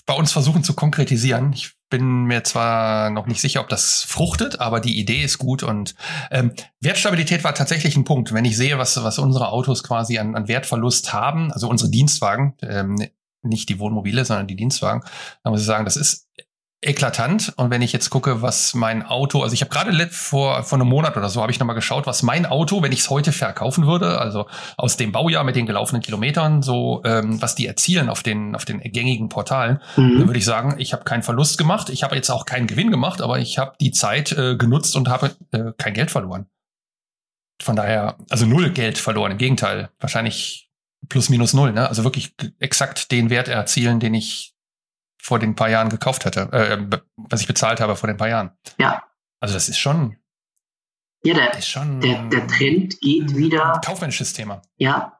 [0.05, 1.53] bei uns versuchen zu konkretisieren.
[1.53, 5.63] Ich bin mir zwar noch nicht sicher, ob das fruchtet, aber die Idee ist gut
[5.63, 5.95] und
[6.32, 8.34] ähm, Wertstabilität war tatsächlich ein Punkt.
[8.34, 12.55] Wenn ich sehe, was, was unsere Autos quasi an, an Wertverlust haben, also unsere Dienstwagen,
[12.62, 12.95] ähm,
[13.41, 15.01] nicht die Wohnmobile, sondern die Dienstwagen,
[15.43, 16.27] dann muss ich sagen, das ist
[16.82, 17.54] eklatant.
[17.58, 20.88] Und wenn ich jetzt gucke, was mein Auto, also ich habe gerade vor, vor einem
[20.88, 23.86] Monat oder so, habe ich nochmal geschaut, was mein Auto, wenn ich es heute verkaufen
[23.86, 28.24] würde, also aus dem Baujahr mit den gelaufenen Kilometern, so ähm, was die erzielen auf
[28.24, 30.20] den, auf den gängigen Portalen, mhm.
[30.20, 31.89] dann würde ich sagen, ich habe keinen Verlust gemacht.
[31.89, 35.10] Ich habe jetzt auch keinen Gewinn gemacht, aber ich habe die Zeit äh, genutzt und
[35.10, 36.46] habe äh, kein Geld verloren.
[37.62, 39.34] Von daher, also null Geld verloren.
[39.34, 40.70] Im Gegenteil, wahrscheinlich
[41.10, 41.89] plus minus null, ne?
[41.89, 44.54] Also wirklich exakt den Wert erzielen, den ich
[45.21, 48.51] vor den paar Jahren gekauft hatte, äh, was ich bezahlt habe vor den paar Jahren.
[48.79, 49.03] Ja.
[49.39, 50.17] Also das ist schon.
[51.23, 53.82] Ja, der, ist schon der, der Trend geht wieder.
[53.86, 54.62] Kaufmännisches Thema.
[54.77, 55.19] Ja.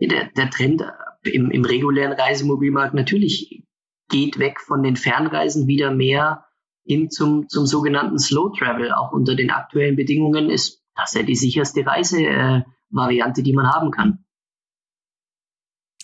[0.00, 0.82] Der, der Trend
[1.22, 3.64] im, im regulären Reisemobilmarkt natürlich
[4.08, 6.46] geht weg von den Fernreisen wieder mehr
[6.84, 8.92] hin zum, zum sogenannten Slow Travel.
[8.92, 13.90] Auch unter den aktuellen Bedingungen ist das ja die sicherste Reisevariante, äh, die man haben
[13.90, 14.24] kann.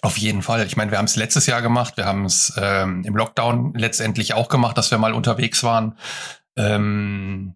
[0.02, 0.66] Auf jeden Fall.
[0.66, 4.34] Ich meine, wir haben es letztes Jahr gemacht, wir haben es ähm, im Lockdown letztendlich
[4.34, 5.96] auch gemacht, dass wir mal unterwegs waren.
[6.56, 7.54] Ähm,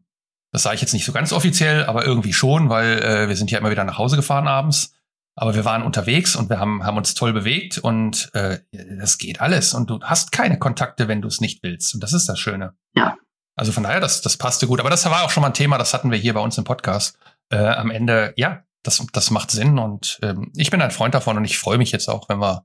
[0.52, 3.50] das sage ich jetzt nicht so ganz offiziell, aber irgendwie schon, weil äh, wir sind
[3.50, 4.94] ja immer wieder nach Hause gefahren abends.
[5.34, 9.40] Aber wir waren unterwegs und wir haben, haben uns toll bewegt und äh, das geht
[9.40, 9.74] alles.
[9.74, 11.94] Und du hast keine Kontakte, wenn du es nicht willst.
[11.94, 12.74] Und das ist das Schöne.
[12.94, 13.16] Ja.
[13.56, 14.80] Also von daher, das, das passte gut.
[14.80, 16.64] Aber das war auch schon mal ein Thema, das hatten wir hier bei uns im
[16.64, 17.18] Podcast.
[17.50, 21.36] Äh, am Ende, ja, das, das macht Sinn und ähm, ich bin ein Freund davon
[21.36, 22.64] und ich freue mich jetzt auch, wenn wir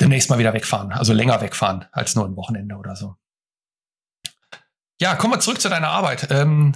[0.00, 3.16] demnächst mal wieder wegfahren, also länger wegfahren als nur ein Wochenende oder so.
[5.00, 6.28] Ja, kommen wir zurück zu deiner Arbeit.
[6.30, 6.74] Ähm,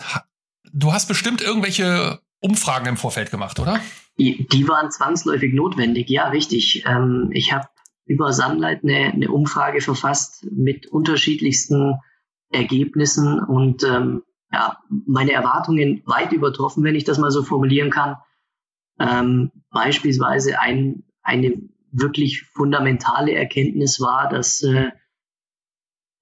[0.72, 3.80] du hast bestimmt irgendwelche Umfragen im Vorfeld gemacht, oder?
[4.18, 6.84] Die, waren zwangsläufig notwendig, ja, richtig.
[6.86, 7.68] Ähm, ich habe
[8.04, 11.94] über Sunlight eine, eine, Umfrage verfasst mit unterschiedlichsten
[12.50, 18.16] Ergebnissen und ähm, ja, meine Erwartungen weit übertroffen, wenn ich das mal so formulieren kann.
[18.98, 24.90] Ähm, beispielsweise ein, eine wirklich fundamentale Erkenntnis war, dass äh,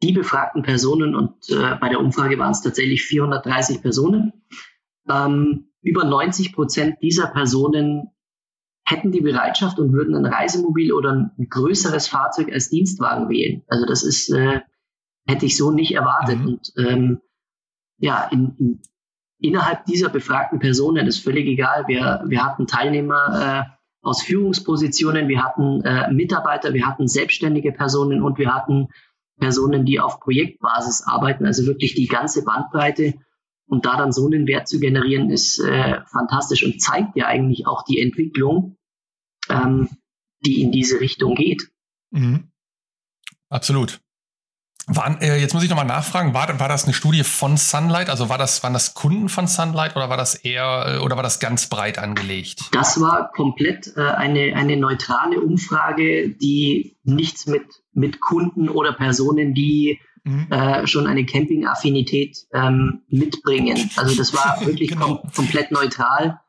[0.02, 4.32] die befragten Personen, und äh, bei der Umfrage waren es tatsächlich 430 Personen,
[5.08, 8.10] ähm, über 90 Prozent dieser Personen
[8.84, 13.62] hätten die Bereitschaft und würden ein Reisemobil oder ein größeres Fahrzeug als Dienstwagen wählen.
[13.68, 14.60] Also das ist, äh,
[15.26, 16.38] hätte ich so nicht erwartet.
[16.38, 16.46] Mhm.
[16.46, 17.20] Und ähm,
[17.98, 18.82] ja, in, in,
[19.40, 21.84] innerhalb dieser befragten Personen ist völlig egal.
[21.86, 28.22] Wir, wir hatten Teilnehmer äh, aus Führungspositionen, wir hatten äh, Mitarbeiter, wir hatten selbstständige Personen
[28.22, 28.88] und wir hatten
[29.38, 33.14] Personen, die auf Projektbasis arbeiten, also wirklich die ganze Bandbreite.
[33.66, 37.66] Und da dann so einen Wert zu generieren, ist äh, fantastisch und zeigt ja eigentlich
[37.66, 38.78] auch die Entwicklung,
[39.50, 39.90] ähm,
[40.44, 41.70] die in diese Richtung geht.
[42.10, 42.50] Mhm.
[43.50, 44.00] Absolut.
[44.90, 48.08] Waren, äh, jetzt muss ich nochmal nachfragen, war, war das eine Studie von Sunlight?
[48.08, 51.22] Also war das, waren das Kunden von Sunlight oder war das eher äh, oder war
[51.22, 52.70] das ganz breit angelegt?
[52.72, 59.52] Das war komplett äh, eine, eine neutrale Umfrage, die nichts mit, mit Kunden oder Personen,
[59.52, 60.50] die mhm.
[60.50, 63.90] äh, schon eine Camping-Affinität ähm, mitbringen.
[63.96, 65.16] Also das war wirklich genau.
[65.16, 66.40] kom komplett neutral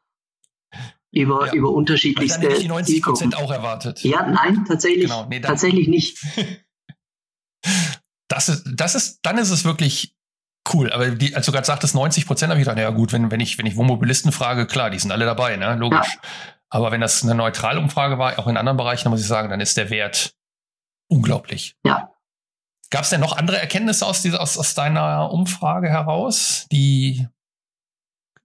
[1.11, 1.53] über, ja.
[1.53, 4.01] über unterschiedlichste dann die 90 Prozent auch erwartet.
[4.03, 5.25] Ja, nein, tatsächlich, genau.
[5.29, 6.17] nee, tatsächlich nicht.
[8.29, 10.15] Das ist, das ist, dann ist es wirklich
[10.73, 10.91] cool.
[10.93, 13.39] Aber die, als du gerade sagtest, 90 Prozent, habe ich gedacht, ja gut, wenn, wenn
[13.39, 15.75] ich, wenn ich Wohnmobilisten frage, klar, die sind alle dabei, ne?
[15.75, 16.15] Logisch.
[16.15, 16.29] Ja.
[16.69, 19.49] Aber wenn das eine neutrale Umfrage war, auch in anderen Bereichen, dann muss ich sagen,
[19.49, 20.35] dann ist der Wert
[21.09, 21.75] unglaublich.
[21.83, 22.13] Ja.
[22.91, 27.27] Gab es denn noch andere Erkenntnisse aus, dieser, aus, aus deiner Umfrage heraus, die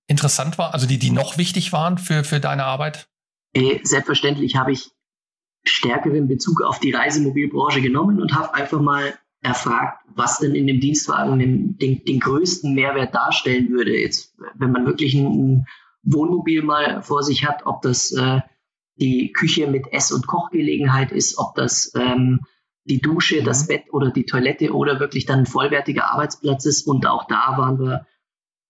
[0.07, 3.09] interessant waren, also die, die noch wichtig waren für, für deine Arbeit?
[3.55, 4.91] Äh, selbstverständlich habe ich
[5.65, 10.81] stärkeren Bezug auf die Reisemobilbranche genommen und habe einfach mal erfragt, was denn in dem
[10.81, 13.97] Dienstwagen den, den, den größten Mehrwert darstellen würde.
[13.97, 15.67] Jetzt, wenn man wirklich ein,
[16.05, 18.41] Wohnmobil mal vor sich hat, ob das äh,
[18.97, 22.41] die Küche mit Ess- und Kochgelegenheit ist, ob das ähm,
[22.85, 23.45] die Dusche, mhm.
[23.45, 26.87] das Bett oder die Toilette oder wirklich dann ein vollwertiger Arbeitsplatz ist.
[26.87, 28.07] Und auch da waren wir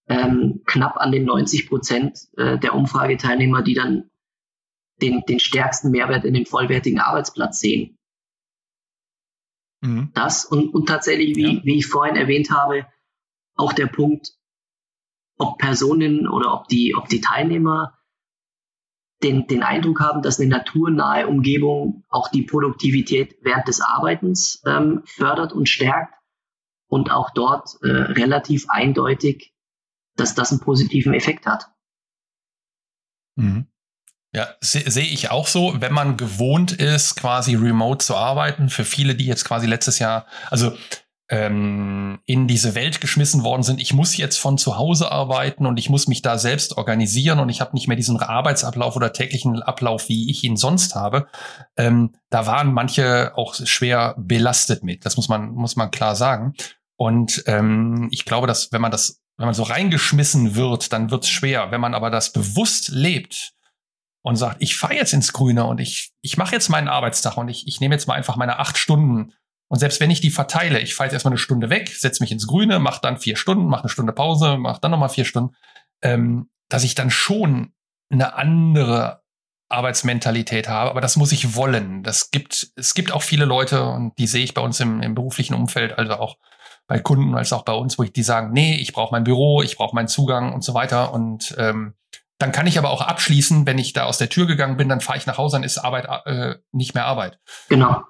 [0.08, 4.10] ähm, knapp an den 90 Prozent äh, der Umfrageteilnehmer, die dann
[5.02, 7.98] den, den stärksten Mehrwert in den vollwertigen Arbeitsplatz sehen.
[9.84, 10.10] Mhm.
[10.14, 11.64] Das und, und tatsächlich, wie, ja.
[11.64, 12.86] wie ich vorhin erwähnt habe,
[13.54, 14.32] auch der Punkt,
[15.36, 17.98] ob Personen oder ob die, ob die Teilnehmer
[19.22, 25.02] den, den Eindruck haben, dass eine naturnahe Umgebung auch die Produktivität während des Arbeitens ähm,
[25.04, 26.14] fördert und stärkt
[26.88, 29.54] und auch dort äh, relativ eindeutig,
[30.16, 31.70] dass das einen positiven Effekt hat.
[33.36, 33.66] Mhm.
[34.34, 38.68] Ja, sehe seh ich auch so, wenn man gewohnt ist, quasi remote zu arbeiten.
[38.68, 40.72] Für viele, die jetzt quasi letztes Jahr, also
[41.30, 43.80] ähm, in diese Welt geschmissen worden sind.
[43.80, 47.48] Ich muss jetzt von zu Hause arbeiten und ich muss mich da selbst organisieren und
[47.48, 51.28] ich habe nicht mehr diesen Arbeitsablauf oder täglichen Ablauf, wie ich ihn sonst habe.
[51.76, 55.06] Ähm, da waren manche auch schwer belastet mit.
[55.06, 56.54] Das muss man muss man klar sagen.
[56.96, 61.28] Und ähm, ich glaube, dass wenn man das wenn man so reingeschmissen wird, dann wird's
[61.28, 61.70] schwer.
[61.70, 63.53] Wenn man aber das bewusst lebt
[64.24, 67.48] und sagt, ich fahre jetzt ins Grüne und ich ich mache jetzt meinen Arbeitstag und
[67.48, 69.32] ich ich nehme jetzt mal einfach meine acht Stunden
[69.68, 72.32] und selbst wenn ich die verteile, ich fahre jetzt erstmal eine Stunde weg, setze mich
[72.32, 75.54] ins Grüne, mache dann vier Stunden, mache eine Stunde Pause, mache dann nochmal vier Stunden,
[76.02, 77.72] ähm, dass ich dann schon
[78.10, 79.22] eine andere
[79.68, 82.02] Arbeitsmentalität habe, aber das muss ich wollen.
[82.02, 85.14] Das gibt, es gibt auch viele Leute, und die sehe ich bei uns im, im
[85.14, 86.36] beruflichen Umfeld, also auch
[86.86, 89.62] bei Kunden als auch bei uns, wo ich die sagen, nee, ich brauche mein Büro,
[89.62, 91.12] ich brauche meinen Zugang und so weiter.
[91.12, 91.94] Und ähm,
[92.44, 95.00] dann kann ich aber auch abschließen, wenn ich da aus der Tür gegangen bin, dann
[95.00, 97.38] fahre ich nach Hause, dann ist Arbeit äh, nicht mehr Arbeit.
[97.70, 98.02] Genau.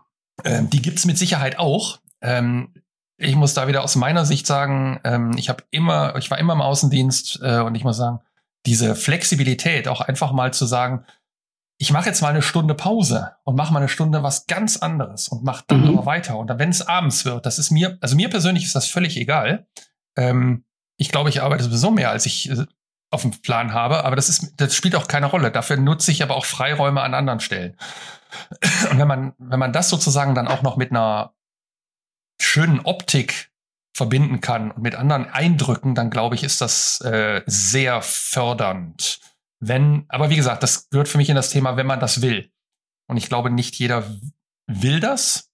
[0.42, 2.00] Ähm, die gibt's mit Sicherheit auch.
[2.20, 2.74] Ähm,
[3.16, 6.52] ich muss da wieder aus meiner Sicht sagen, ähm, ich habe immer, ich war immer
[6.52, 8.22] im Außendienst äh, und ich muss sagen,
[8.66, 11.04] diese Flexibilität, auch einfach mal zu sagen,
[11.78, 15.28] ich mache jetzt mal eine Stunde Pause und mache mal eine Stunde was ganz anderes
[15.28, 15.90] und mache dann mhm.
[15.90, 16.38] aber weiter.
[16.38, 19.16] Und dann, wenn es abends wird, das ist mir, also mir persönlich ist das völlig
[19.16, 19.68] egal.
[20.16, 20.64] Ähm,
[20.96, 22.66] ich glaube, ich arbeite sowieso mehr, als ich äh,
[23.14, 25.50] auf dem Plan habe, aber das ist, das spielt auch keine Rolle.
[25.50, 27.76] Dafür nutze ich aber auch Freiräume an anderen Stellen.
[28.90, 31.34] Und wenn man, wenn man das sozusagen dann auch noch mit einer
[32.40, 33.50] schönen Optik
[33.96, 39.20] verbinden kann und mit anderen Eindrücken, dann glaube ich, ist das äh, sehr fördernd.
[39.60, 42.50] Wenn, aber wie gesagt, das gehört für mich in das Thema, wenn man das will.
[43.06, 44.04] Und ich glaube, nicht jeder
[44.66, 45.50] will das.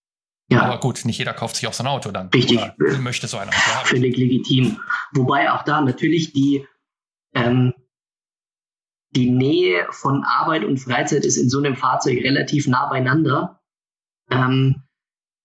[0.50, 0.62] Ja.
[0.62, 2.28] Aber gut, nicht jeder kauft sich auch so ein Auto dann.
[2.28, 2.58] Richtig.
[2.58, 3.86] Oder möchte so ein Auto haben.
[3.86, 4.80] Völlig legitim.
[5.12, 6.66] Wobei auch da natürlich die,
[7.34, 7.74] ähm,
[9.12, 13.60] die Nähe von Arbeit und Freizeit ist in so einem Fahrzeug relativ nah beieinander.
[14.30, 14.82] Ähm,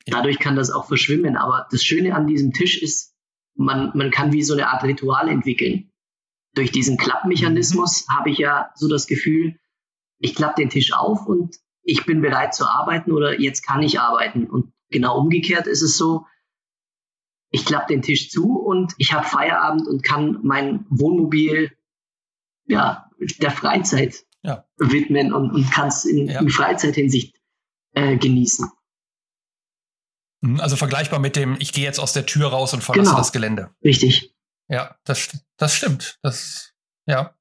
[0.06, 1.36] dadurch kann das auch verschwimmen.
[1.36, 3.16] Aber das Schöne an diesem Tisch ist,
[3.56, 5.92] man, man kann wie so eine Art Ritual entwickeln.
[6.54, 8.14] Durch diesen Klappmechanismus mhm.
[8.14, 9.58] habe ich ja so das Gefühl,
[10.20, 14.00] ich klappe den Tisch auf und ich bin bereit zu arbeiten oder jetzt kann ich
[14.00, 14.48] arbeiten.
[14.48, 16.26] Und genau umgekehrt ist es so,
[17.56, 21.72] ich klappe den Tisch zu und ich habe Feierabend und kann mein Wohnmobil
[22.68, 24.66] ja, der Freizeit ja.
[24.78, 26.42] widmen und, und kann es in, ja.
[26.42, 27.40] in Freizeithinsicht
[27.94, 28.70] äh, genießen.
[30.42, 33.18] Mhm, also vergleichbar mit dem, ich gehe jetzt aus der Tür raus und verlasse genau.
[33.18, 33.74] das Gelände.
[33.84, 34.36] Richtig.
[34.68, 36.20] Ja, das, das stimmt.
[36.22, 36.74] Das,
[37.06, 37.35] ja.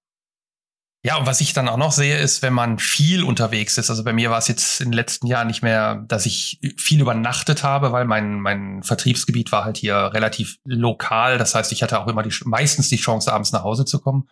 [1.07, 3.91] Ja, und was ich dann auch noch sehe, ist, wenn man viel unterwegs ist.
[3.91, 7.03] Also bei mir war es jetzt in den letzten Jahren nicht mehr, dass ich viel
[7.03, 11.37] übernachtet habe, weil mein, mein Vertriebsgebiet war halt hier relativ lokal.
[11.37, 14.31] Das heißt, ich hatte auch immer die, meistens die Chance, abends nach Hause zu kommen.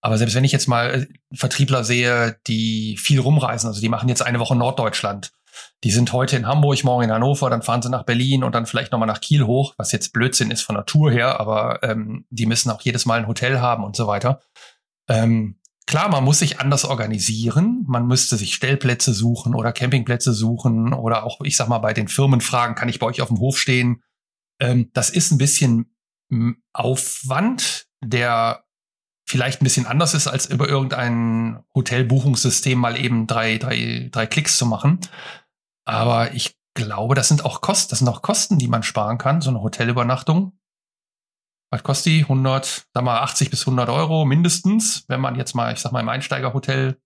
[0.00, 4.08] Aber selbst wenn ich jetzt mal äh, Vertriebler sehe, die viel rumreisen, also die machen
[4.08, 5.32] jetzt eine Woche Norddeutschland,
[5.84, 8.64] die sind heute in Hamburg, morgen in Hannover, dann fahren sie nach Berlin und dann
[8.64, 12.46] vielleicht nochmal nach Kiel hoch, was jetzt Blödsinn ist von Tour her, aber ähm, die
[12.46, 14.40] müssen auch jedes Mal ein Hotel haben und so weiter.
[15.08, 17.84] Ähm, klar, man muss sich anders organisieren.
[17.86, 22.08] Man müsste sich Stellplätze suchen oder Campingplätze suchen oder auch, ich sag mal, bei den
[22.08, 24.02] Firmen fragen, kann ich bei euch auf dem Hof stehen?
[24.60, 25.92] ähm, das ist ein bisschen
[26.72, 28.64] Aufwand, der
[29.28, 34.56] vielleicht ein bisschen anders ist, als über irgendein Hotelbuchungssystem mal eben drei, drei, drei Klicks
[34.56, 35.00] zu machen.
[35.84, 39.40] Aber ich glaube, das sind auch Kosten, das sind auch Kosten, die man sparen kann,
[39.40, 40.58] so eine Hotelübernachtung.
[41.76, 42.22] Was kostet die?
[42.22, 46.00] 100, sag mal 80 bis 100 Euro mindestens, wenn man jetzt mal, ich sag mal,
[46.00, 46.96] im Einsteigerhotel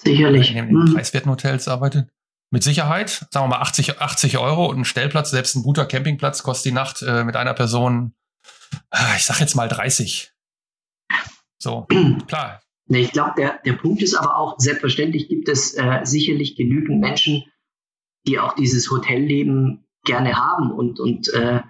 [0.00, 0.50] Sicherlich.
[0.50, 0.94] in den mhm.
[0.94, 2.08] preiswerten Hotels arbeitet.
[2.50, 6.42] Mit Sicherheit, sagen wir mal 80, 80 Euro und ein Stellplatz, selbst ein guter Campingplatz
[6.42, 8.16] kostet die Nacht äh, mit einer Person,
[8.90, 10.32] äh, ich sag jetzt mal 30.
[11.58, 11.86] So,
[12.26, 12.60] klar.
[12.88, 17.44] Ich glaube, der, der Punkt ist aber auch, selbstverständlich gibt es äh, sicherlich genügend Menschen,
[18.26, 21.62] die auch dieses Hotelleben gerne haben und, und äh,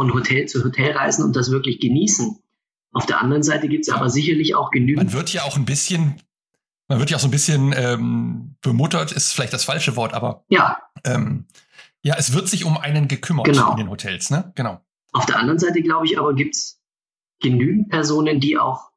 [0.00, 2.38] von Hotel zu Hotel reisen und das wirklich genießen.
[2.92, 5.04] Auf der anderen Seite gibt es aber sicherlich auch genügend.
[5.04, 6.22] Man wird ja auch ein bisschen,
[6.88, 10.46] man wird ja auch so ein bisschen ähm, bemuttert, ist vielleicht das falsche Wort, aber
[10.48, 10.78] ja.
[11.04, 11.46] Ähm,
[12.02, 13.72] ja, es wird sich um einen gekümmert genau.
[13.72, 14.52] in den Hotels, ne?
[14.54, 14.80] Genau.
[15.12, 16.80] Auf der anderen Seite, glaube ich, aber gibt es
[17.42, 18.90] genügend Personen, die auch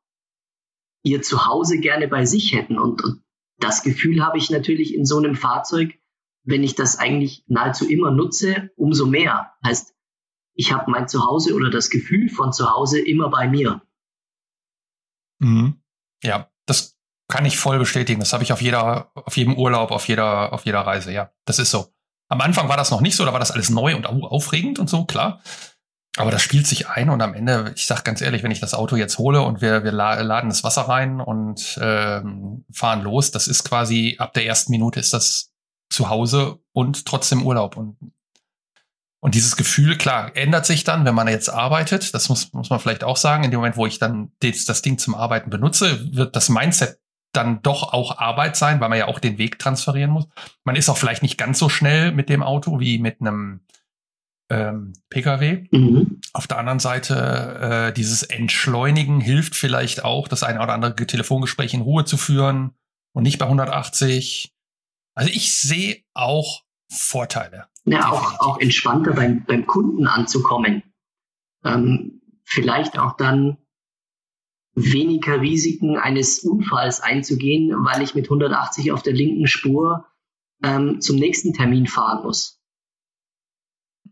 [1.04, 2.80] ihr Zuhause gerne bei sich hätten.
[2.80, 3.24] Und, und
[3.60, 5.96] das Gefühl habe ich natürlich in so einem Fahrzeug,
[6.46, 9.52] wenn ich das eigentlich nahezu immer nutze, umso mehr.
[9.66, 9.93] Heißt,
[10.56, 13.82] ich habe mein Zuhause oder das Gefühl von Zuhause immer bei mir.
[15.40, 15.82] Mhm.
[16.24, 16.98] Ja, das
[17.28, 18.20] kann ich voll bestätigen.
[18.20, 21.12] Das habe ich auf jeder, auf jedem Urlaub, auf jeder, auf jeder Reise.
[21.12, 21.94] Ja, das ist so.
[22.30, 24.90] Am Anfang war das noch nicht so, da war das alles neu und aufregend und
[24.90, 25.42] so, klar.
[26.18, 28.76] Aber das spielt sich ein und am Ende, ich sag ganz ehrlich, wenn ich das
[28.76, 33.48] Auto jetzt hole und wir, wir laden das Wasser rein und ähm, fahren los, das
[33.48, 35.52] ist quasi ab der ersten Minute ist das
[35.90, 37.78] zu Hause und trotzdem Urlaub.
[37.78, 37.98] Und,
[39.24, 42.14] und dieses Gefühl, klar, ändert sich dann, wenn man jetzt arbeitet.
[42.14, 43.46] Das muss, muss man vielleicht auch sagen.
[43.46, 47.00] In dem Moment, wo ich dann das, das Ding zum Arbeiten benutze, wird das Mindset
[47.32, 50.28] dann doch auch Arbeit sein, weil man ja auch den Weg transferieren muss.
[50.66, 53.62] Man ist auch vielleicht nicht ganz so schnell mit dem Auto wie mit einem
[54.50, 55.70] ähm, Pkw.
[55.72, 56.20] Mhm.
[56.34, 61.74] Auf der anderen Seite, äh, dieses Entschleunigen hilft vielleicht auch, das eine oder andere Telefongespräch
[61.74, 62.72] in Ruhe zu führen
[63.14, 64.54] und nicht bei 180.
[65.16, 66.63] Also ich sehe auch
[66.94, 67.68] Vorteile.
[67.86, 70.84] Ja, auch, auch entspannter beim, beim Kunden anzukommen.
[71.66, 73.58] Ähm, vielleicht auch dann
[74.76, 80.06] weniger Risiken eines Unfalls einzugehen, weil ich mit 180 auf der linken Spur
[80.64, 82.62] ähm, zum nächsten Termin fahren muss.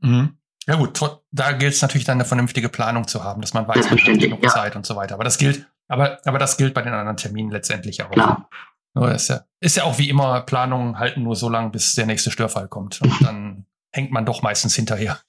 [0.01, 0.37] Mhm.
[0.67, 0.99] Ja gut,
[1.31, 4.19] da gilt es natürlich dann eine vernünftige Planung zu haben, dass man weiß, man hat
[4.19, 4.49] genug ja.
[4.49, 5.15] Zeit und so weiter.
[5.15, 8.11] Aber das gilt, aber, aber das gilt bei den anderen Terminen letztendlich auch.
[8.11, 8.47] Klar.
[8.93, 12.31] Ist ja, ist ja auch wie immer, Planungen halten nur so lange, bis der nächste
[12.31, 13.01] Störfall kommt.
[13.01, 15.19] Und dann hängt man doch meistens hinterher.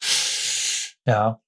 [1.05, 1.41] Ja.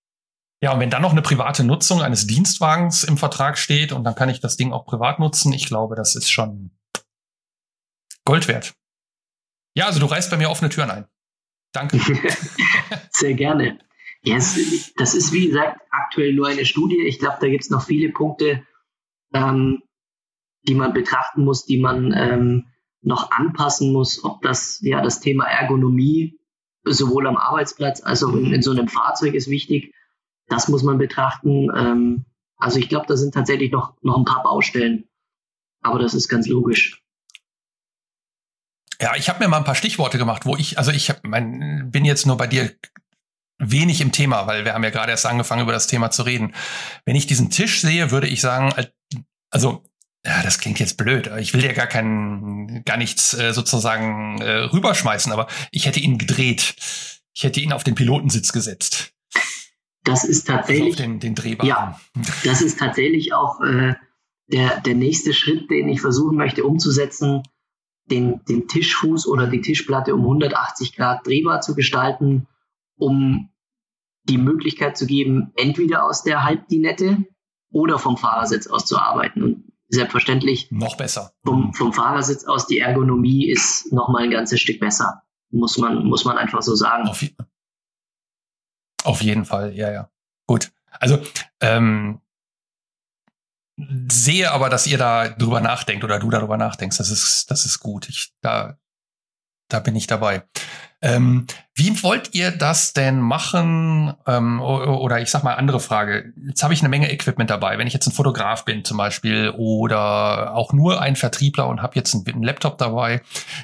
[0.63, 4.15] Ja, und wenn dann noch eine private Nutzung eines Dienstwagens im Vertrag steht und dann
[4.15, 6.71] kann ich das Ding auch privat nutzen, ich glaube, das ist schon
[8.25, 8.75] Gold wert.
[9.77, 11.07] Ja, also du reißt bei mir offene Türen ein.
[11.73, 12.01] Danke.
[13.11, 13.79] Sehr gerne.
[14.23, 14.59] Yes,
[14.97, 17.05] das ist, wie gesagt, aktuell nur eine Studie.
[17.07, 18.67] Ich glaube, da gibt es noch viele Punkte,
[19.35, 19.83] ähm,
[20.67, 22.67] die man betrachten muss, die man ähm,
[23.03, 26.39] noch anpassen muss, ob das ja das Thema Ergonomie
[26.85, 29.95] sowohl am Arbeitsplatz als auch in, in so einem Fahrzeug ist wichtig.
[30.49, 31.71] Das muss man betrachten.
[31.75, 32.25] Ähm,
[32.57, 35.09] also ich glaube, da sind tatsächlich noch, noch ein paar Baustellen.
[35.83, 37.03] Aber das ist ganz logisch.
[39.01, 41.91] Ja, ich habe mir mal ein paar Stichworte gemacht, wo ich, also ich hab, mein,
[41.91, 42.73] bin jetzt nur bei dir
[43.59, 46.55] wenig im Thema, weil wir haben ja gerade erst angefangen, über das Thema zu reden.
[47.05, 48.73] Wenn ich diesen Tisch sehe, würde ich sagen,
[49.51, 49.83] also
[50.25, 51.31] ja, das klingt jetzt blöd.
[51.39, 56.19] Ich will ja gar keinen, gar nichts äh, sozusagen äh, rüberschmeißen, aber ich hätte ihn
[56.19, 56.77] gedreht.
[57.35, 59.13] Ich hätte ihn auf den Pilotensitz gesetzt.
[60.05, 60.95] Das ist tatsächlich.
[60.95, 61.69] Also auf den, den Drehbaren.
[61.69, 62.01] Ja,
[62.45, 63.95] das ist tatsächlich auch äh,
[64.47, 67.43] der, der nächste Schritt, den ich versuchen möchte umzusetzen
[68.11, 72.47] den, den Tischfuß oder die Tischplatte um 180 Grad drehbar zu gestalten,
[72.97, 73.51] um
[74.25, 77.25] die Möglichkeit zu geben, entweder aus der Halbdinette
[77.71, 79.43] oder vom Fahrersitz aus zu arbeiten.
[79.43, 81.33] Und selbstverständlich noch besser.
[81.45, 85.23] Vom, vom Fahrersitz aus die Ergonomie ist noch mal ein ganzes Stück besser.
[85.51, 87.09] Muss man, muss man einfach so sagen.
[87.09, 87.25] Auf,
[89.05, 90.11] auf jeden Fall, ja, ja.
[90.47, 90.73] Gut.
[91.01, 91.21] Also,
[91.61, 92.21] ähm,
[94.09, 96.99] sehe aber, dass ihr da drüber nachdenkt oder du darüber nachdenkst.
[96.99, 98.09] Das ist, das ist gut.
[98.09, 98.79] Ich, da,
[99.69, 100.45] da bin ich dabei.
[101.05, 104.15] Ähm, wie wollt ihr das denn machen?
[104.27, 106.33] Ähm, oder ich sag mal andere Frage.
[106.47, 107.77] Jetzt habe ich eine Menge Equipment dabei.
[107.77, 111.97] Wenn ich jetzt ein Fotograf bin zum Beispiel oder auch nur ein Vertriebler und habe
[111.97, 113.21] jetzt einen, einen, Laptop dabei,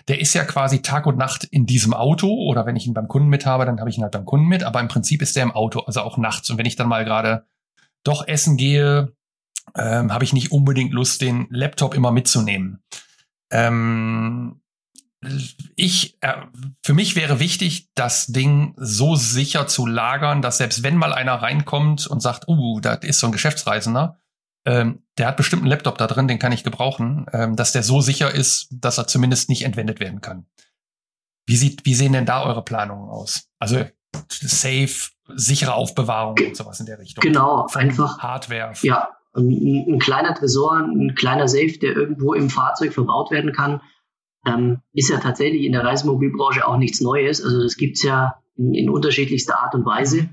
[0.09, 2.29] der ist ja quasi Tag und Nacht in diesem Auto.
[2.29, 4.47] Oder wenn ich ihn beim Kunden mit habe, dann habe ich ihn halt beim Kunden
[4.47, 4.63] mit.
[4.63, 6.51] Aber im Prinzip ist der im Auto, also auch nachts.
[6.51, 7.47] Und wenn ich dann mal gerade
[8.05, 9.15] doch essen gehe,
[9.75, 12.83] ähm, habe ich nicht unbedingt Lust, den Laptop immer mitzunehmen.
[13.51, 14.60] Ähm,
[15.77, 16.35] ich, äh,
[16.83, 21.35] für mich wäre wichtig, das Ding so sicher zu lagern, dass selbst wenn mal einer
[21.35, 24.19] reinkommt und sagt, uh, da ist so ein Geschäftsreisender,
[24.65, 27.83] ähm, der hat bestimmt einen Laptop da drin, den kann ich gebrauchen, ähm, dass der
[27.83, 30.47] so sicher ist, dass er zumindest nicht entwendet werden kann.
[31.47, 33.49] Wie sieht, wie sehen denn da eure Planungen aus?
[33.59, 33.85] Also
[34.29, 37.23] safe, sichere Aufbewahrung und sowas in der Richtung.
[37.23, 38.73] Genau, einfach Hardware.
[38.83, 43.81] Ja, ein, ein, kleiner Tresor, ein kleiner Safe, der irgendwo im Fahrzeug verbaut werden kann,
[44.47, 47.43] ähm, ist ja tatsächlich in der Reisemobilbranche auch nichts Neues.
[47.45, 50.31] Also das gibt's ja in, in unterschiedlichster Art und Weise.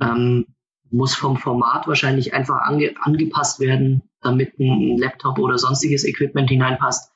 [0.00, 0.46] Ähm,
[0.90, 7.10] muss vom Format wahrscheinlich einfach ange angepasst werden, damit ein Laptop oder sonstiges Equipment hineinpasst.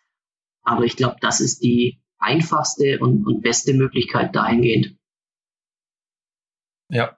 [0.63, 4.97] Aber ich glaube, das ist die einfachste und, und beste Möglichkeit dahingehend.
[6.89, 7.17] Ja,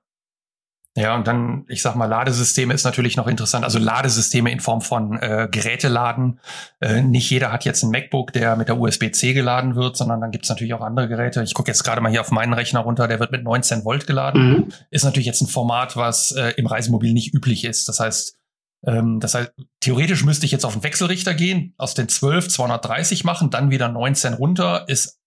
[0.99, 3.65] ja, und dann, ich sag mal, Ladesysteme ist natürlich noch interessant.
[3.65, 6.41] Also Ladesysteme in Form von äh, Geräteladen.
[6.81, 10.33] Äh, nicht jeder hat jetzt ein MacBook, der mit der USB-C geladen wird, sondern dann
[10.33, 11.45] gibt's natürlich auch andere Geräte.
[11.45, 14.09] Ich gucke jetzt gerade mal hier auf meinen Rechner runter, der wird mit 19 Volt
[14.09, 14.51] geladen.
[14.51, 14.73] Mhm.
[14.91, 17.89] Ist natürlich jetzt ein Format, was äh, im Reisemobil nicht üblich ist.
[17.89, 18.37] Das heißt,
[18.85, 23.23] ähm, das heißt, theoretisch müsste ich jetzt auf den Wechselrichter gehen, aus den 12 230
[23.23, 24.85] machen, dann wieder 19 runter.
[24.89, 25.21] Ist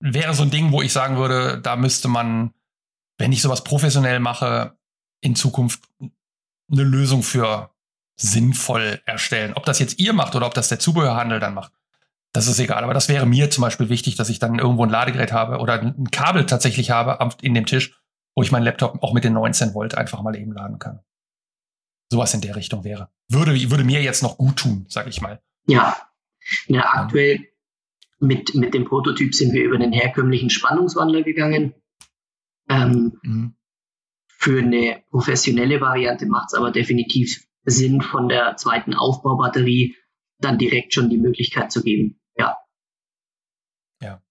[0.00, 2.52] wäre so ein Ding, wo ich sagen würde, da müsste man
[3.18, 4.76] wenn ich sowas professionell mache,
[5.20, 5.82] in Zukunft
[6.70, 7.70] eine Lösung für
[8.16, 9.54] sinnvoll erstellen.
[9.54, 11.72] Ob das jetzt ihr macht oder ob das der Zubehörhandel dann macht,
[12.32, 12.82] das ist egal.
[12.82, 15.80] Aber das wäre mir zum Beispiel wichtig, dass ich dann irgendwo ein Ladegerät habe oder
[15.80, 17.98] ein Kabel tatsächlich habe in dem Tisch,
[18.34, 21.00] wo ich meinen Laptop auch mit den 19 Volt einfach mal eben laden kann.
[22.10, 23.08] Sowas in der Richtung wäre.
[23.28, 25.40] Würde, würde mir jetzt noch gut tun, sag ich mal.
[25.66, 25.96] Ja,
[26.66, 27.40] ja aktuell
[28.18, 31.74] mit, mit dem Prototyp sind wir über den herkömmlichen Spannungswandler gegangen.
[32.68, 33.54] Ähm, mhm.
[34.26, 39.96] Für eine professionelle Variante macht es aber definitiv Sinn, von der zweiten Aufbaubatterie
[40.38, 42.20] dann direkt schon die Möglichkeit zu geben.
[42.36, 42.58] Ja.
[44.02, 44.22] Ja.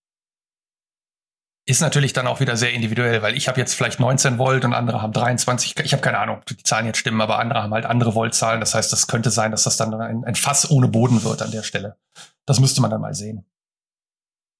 [1.65, 4.73] Ist natürlich dann auch wieder sehr individuell, weil ich habe jetzt vielleicht 19 Volt und
[4.73, 5.79] andere haben 23.
[5.83, 8.59] Ich habe keine Ahnung, ob die Zahlen jetzt stimmen, aber andere haben halt andere Voltzahlen.
[8.59, 11.51] Das heißt, das könnte sein, dass das dann ein, ein Fass ohne Boden wird an
[11.51, 11.97] der Stelle.
[12.45, 13.45] Das müsste man dann mal sehen.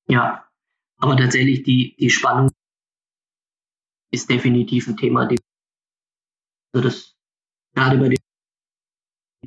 [0.08, 0.46] Ja,
[0.98, 2.50] aber tatsächlich die, die Spannung
[4.14, 7.16] ist definitiv ein Thema, also das
[7.76, 8.20] gerade bei den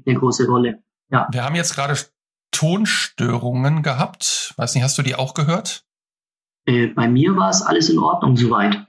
[0.05, 0.83] eine große Rolle.
[1.11, 1.29] Ja.
[1.31, 1.97] Wir haben jetzt gerade
[2.51, 4.53] Tonstörungen gehabt.
[4.57, 5.85] Weiß nicht, hast du die auch gehört?
[6.67, 8.87] Äh, bei mir war es alles in Ordnung soweit.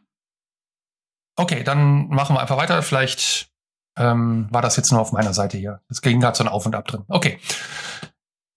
[1.36, 2.82] Okay, dann machen wir einfach weiter.
[2.82, 3.50] Vielleicht
[3.98, 5.82] ähm, war das jetzt nur auf meiner Seite hier.
[5.90, 7.04] Es ging gerade so ein Auf und Ab drin.
[7.08, 7.40] Okay.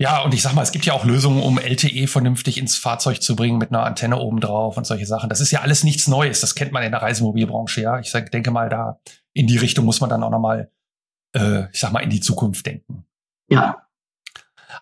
[0.01, 3.21] Ja, und ich sag mal, es gibt ja auch Lösungen, um LTE vernünftig ins Fahrzeug
[3.21, 5.29] zu bringen mit einer Antenne oben drauf und solche Sachen.
[5.29, 6.41] Das ist ja alles nichts Neues.
[6.41, 7.99] Das kennt man in der Reisemobilbranche, ja.
[7.99, 8.99] Ich sag, denke mal, da
[9.35, 10.71] in die Richtung muss man dann auch nochmal,
[11.37, 13.05] äh, ich sag mal, in die Zukunft denken.
[13.51, 13.89] Ja.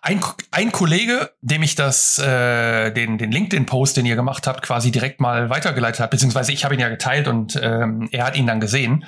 [0.01, 4.89] Ein, ein Kollege, dem ich das, äh, den, den LinkedIn-Post, den ihr gemacht habt, quasi
[4.89, 8.47] direkt mal weitergeleitet hat, beziehungsweise ich habe ihn ja geteilt und ähm, er hat ihn
[8.47, 9.03] dann gesehen,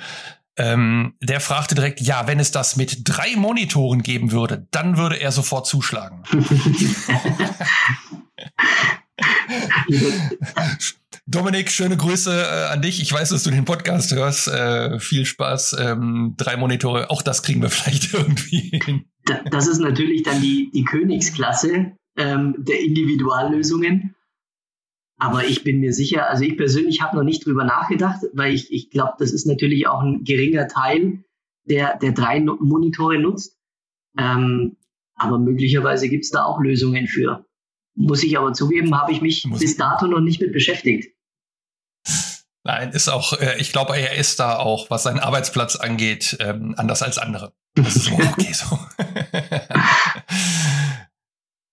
[0.56, 5.16] ähm, der fragte direkt, ja, wenn es das mit drei Monitoren geben würde, dann würde
[5.16, 6.22] er sofort zuschlagen.
[11.26, 13.00] Dominik, schöne Grüße äh, an dich.
[13.00, 14.48] Ich weiß, dass du den Podcast hörst.
[14.48, 15.76] Äh, viel Spaß.
[15.78, 19.04] Ähm, drei Monitore, auch das kriegen wir vielleicht irgendwie hin.
[19.50, 24.14] Das ist natürlich dann die, die Königsklasse ähm, der Individuallösungen.
[25.22, 28.72] Aber ich bin mir sicher, also ich persönlich habe noch nicht drüber nachgedacht, weil ich,
[28.72, 31.22] ich glaube, das ist natürlich auch ein geringer Teil,
[31.62, 33.56] der, der drei Monitore nutzt.
[34.18, 34.76] Ähm,
[35.14, 37.46] aber möglicherweise gibt es da auch Lösungen für.
[37.94, 41.14] Muss ich aber zugeben, habe ich mich Muss bis dato noch nicht mit beschäftigt.
[42.64, 46.74] Nein, ist auch, äh, ich glaube, er ist da auch, was seinen Arbeitsplatz angeht, ähm,
[46.76, 47.52] anders als andere.
[47.76, 48.76] Das ist okay so.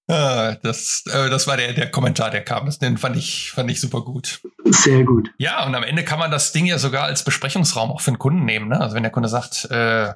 [0.09, 2.67] Ah, das, äh, das war der, der Kommentar, der kam.
[2.81, 4.41] Den fand ich, fand ich super gut.
[4.65, 5.29] Sehr gut.
[5.37, 8.17] Ja, und am Ende kann man das Ding ja sogar als Besprechungsraum auch für den
[8.17, 8.69] Kunden nehmen.
[8.69, 8.81] Ne?
[8.81, 10.13] Also wenn der Kunde sagt, äh,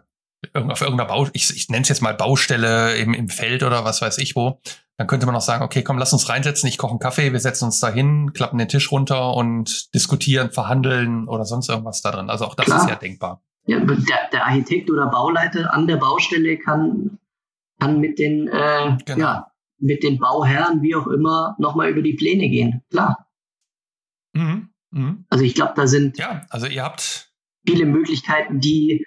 [0.55, 4.01] auf irgendeiner Bau, ich, ich nenne es jetzt mal Baustelle im, im Feld oder was
[4.01, 4.59] weiß ich wo,
[4.97, 7.39] dann könnte man auch sagen, okay, komm, lass uns reinsetzen, ich koche einen Kaffee, wir
[7.39, 12.11] setzen uns da hin, klappen den Tisch runter und diskutieren, verhandeln oder sonst irgendwas da
[12.11, 12.31] drin.
[12.31, 12.79] Also auch das Klar.
[12.79, 13.41] ist ja denkbar.
[13.65, 13.97] Ja, der,
[14.31, 17.19] der Architekt oder Bauleiter an der Baustelle kann,
[17.79, 19.19] kann mit den äh, genau.
[19.19, 19.52] ja,
[19.83, 22.81] mit den Bauherren, wie auch immer, nochmal über die Pläne gehen.
[22.89, 23.27] Klar.
[24.33, 24.69] Mhm.
[24.91, 25.25] Mhm.
[25.29, 27.33] Also ich glaube, da sind ja, also ihr habt
[27.67, 29.05] viele Möglichkeiten, die,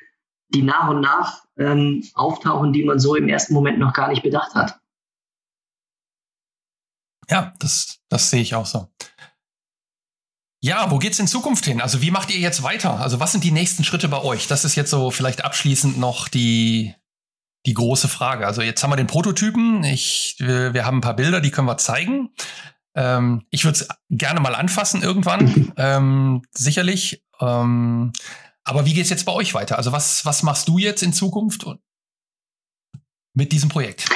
[0.48, 4.22] die nach und nach ähm, auftauchen, die man so im ersten Moment noch gar nicht
[4.22, 4.78] bedacht hat.
[7.28, 8.88] Ja, das, das sehe ich auch so.
[10.62, 11.80] Ja, wo geht's in Zukunft hin?
[11.80, 13.00] Also wie macht ihr jetzt weiter?
[13.00, 14.46] Also was sind die nächsten Schritte bei euch?
[14.46, 16.94] Das ist jetzt so vielleicht abschließend noch die,
[17.66, 18.46] die große Frage.
[18.46, 19.84] Also jetzt haben wir den Prototypen.
[19.84, 22.30] Ich, wir, wir haben ein paar Bilder, die können wir zeigen.
[22.94, 27.24] Ähm, ich würde es gerne mal anfassen irgendwann, ähm, sicherlich.
[27.40, 28.12] Ähm,
[28.64, 29.76] aber wie geht's jetzt bei euch weiter?
[29.76, 31.66] Also was, was machst du jetzt in Zukunft
[33.34, 34.08] mit diesem Projekt?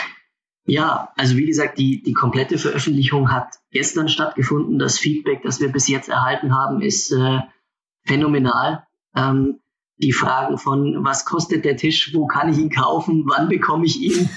[0.66, 4.78] Ja, also wie gesagt, die, die komplette Veröffentlichung hat gestern stattgefunden.
[4.78, 7.40] Das Feedback, das wir bis jetzt erhalten haben, ist äh,
[8.04, 8.86] phänomenal.
[9.16, 9.60] Ähm,
[10.02, 14.00] die Fragen von, was kostet der Tisch, wo kann ich ihn kaufen, wann bekomme ich
[14.00, 14.28] ihn,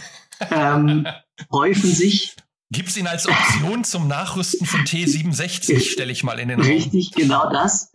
[0.51, 1.07] ähm,
[1.51, 2.35] häufen sich.
[2.71, 6.67] Gibt es ihn als Option zum Nachrüsten von T67, stelle ich mal in den Raum.
[6.67, 7.91] Richtig, genau das.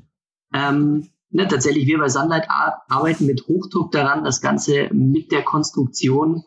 [0.54, 6.44] Ähm, ne, tatsächlich, wir bei Sunlight arbeiten mit Hochdruck daran, das Ganze mit der Konstruktion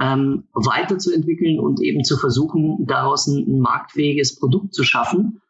[0.00, 5.40] ähm, weiterzuentwickeln und eben zu versuchen, daraus ein, ein marktfähiges Produkt zu schaffen.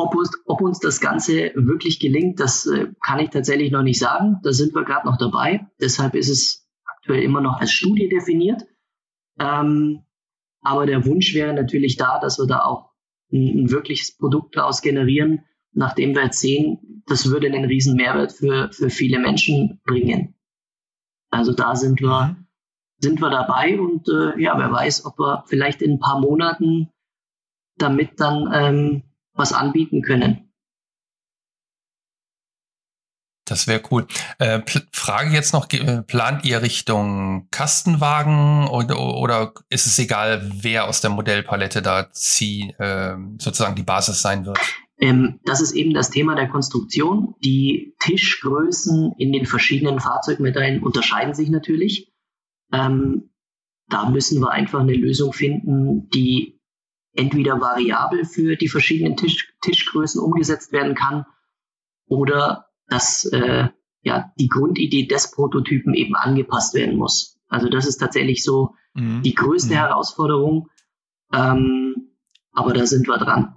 [0.00, 3.98] Ob uns, ob uns das Ganze wirklich gelingt, das äh, kann ich tatsächlich noch nicht
[3.98, 4.40] sagen.
[4.42, 5.66] Da sind wir gerade noch dabei.
[5.78, 8.62] Deshalb ist es aktuell immer noch als Studie definiert.
[9.38, 10.04] Ähm,
[10.62, 12.92] aber der Wunsch wäre natürlich da, dass wir da auch
[13.30, 18.32] ein, ein wirkliches Produkt daraus generieren, nachdem wir jetzt sehen, das würde einen riesen Mehrwert
[18.32, 20.34] für, für viele Menschen bringen.
[21.28, 22.46] Also da sind wir, mhm.
[23.00, 26.88] sind wir dabei und äh, ja, wer weiß, ob wir vielleicht in ein paar Monaten
[27.76, 29.02] damit dann ähm,
[29.40, 30.50] was anbieten können.
[33.50, 34.06] Das wäre cool.
[34.38, 34.60] Äh,
[34.92, 41.00] Frage jetzt noch, äh, plant ihr Richtung Kastenwagen oder, oder ist es egal, wer aus
[41.00, 44.58] der Modellpalette da zieh, äh, sozusagen die Basis sein wird?
[45.00, 47.34] Ähm, das ist eben das Thema der Konstruktion.
[47.42, 52.12] Die Tischgrößen in den verschiedenen Fahrzeugmodellen unterscheiden sich natürlich.
[52.72, 53.30] Ähm,
[53.88, 56.59] da müssen wir einfach eine Lösung finden, die
[57.12, 61.26] entweder variabel für die verschiedenen Tisch, Tischgrößen umgesetzt werden kann
[62.06, 63.68] oder dass äh,
[64.02, 67.38] ja, die Grundidee des Prototypen eben angepasst werden muss.
[67.48, 69.22] Also das ist tatsächlich so mhm.
[69.22, 69.78] die größte mhm.
[69.78, 70.68] Herausforderung.
[71.32, 72.16] Ähm,
[72.52, 73.56] aber da sind wir dran.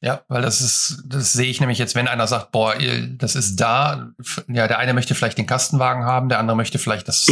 [0.00, 2.74] Ja, weil das ist, das sehe ich nämlich jetzt, wenn einer sagt, boah,
[3.16, 4.12] das ist da,
[4.48, 7.26] ja, der eine möchte vielleicht den Kastenwagen haben, der andere möchte vielleicht das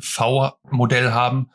[0.00, 1.50] V-Modell haben.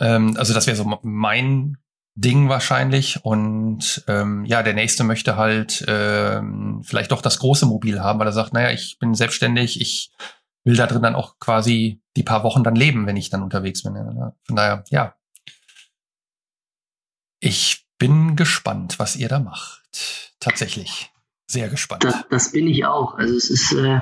[0.00, 1.78] Ähm, also das wäre so mein
[2.14, 3.24] Ding wahrscheinlich.
[3.24, 8.26] Und ähm, ja, der nächste möchte halt ähm, vielleicht doch das große Mobil haben, weil
[8.26, 10.10] er sagt, naja, ich bin selbstständig, ich
[10.64, 13.82] will da drin dann auch quasi die paar Wochen dann leben, wenn ich dann unterwegs
[13.82, 13.94] bin.
[13.94, 15.14] Von daher, ja.
[17.40, 19.82] Ich bin gespannt, was ihr da macht.
[20.40, 21.10] Tatsächlich.
[21.46, 22.04] Sehr gespannt.
[22.04, 23.14] Das, das bin ich auch.
[23.14, 24.00] Also es ist, äh,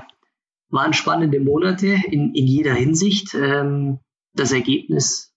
[0.71, 3.35] waren spannende Monate in, in jeder Hinsicht.
[3.35, 4.01] Ähm,
[4.33, 5.35] das Ergebnis